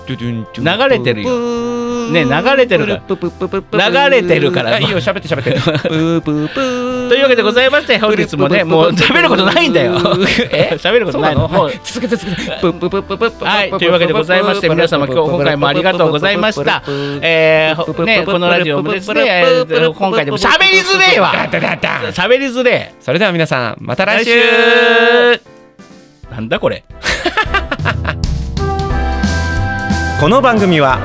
[0.89, 1.65] れてるよ。
[2.11, 3.01] ね流れてるか
[3.77, 3.89] ら。
[4.09, 5.51] 流れてるからあいいよ喋って喋って。
[7.05, 9.93] というわけでございまして本日もねもう喋ることないんだよ。
[10.51, 10.71] え？
[10.77, 11.47] 喋ることないの？
[11.47, 16.83] もう続けて続けてはい、というわけでございまして、皆様、今日今回もありがとうございました。
[17.21, 21.33] えーほね、このラジオもですね、えー今回でも喋りづれえわ。
[22.11, 22.93] 喋りづれえ。
[22.99, 24.31] それでは皆さんまた来週。
[24.31, 25.41] 来週。
[26.31, 26.83] なんだこれ
[30.25, 30.97] この番組は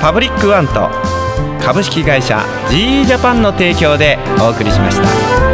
[0.00, 0.88] パブリックワンと
[1.62, 5.51] 株式会社 GE ジャパンの提供でお送りしました。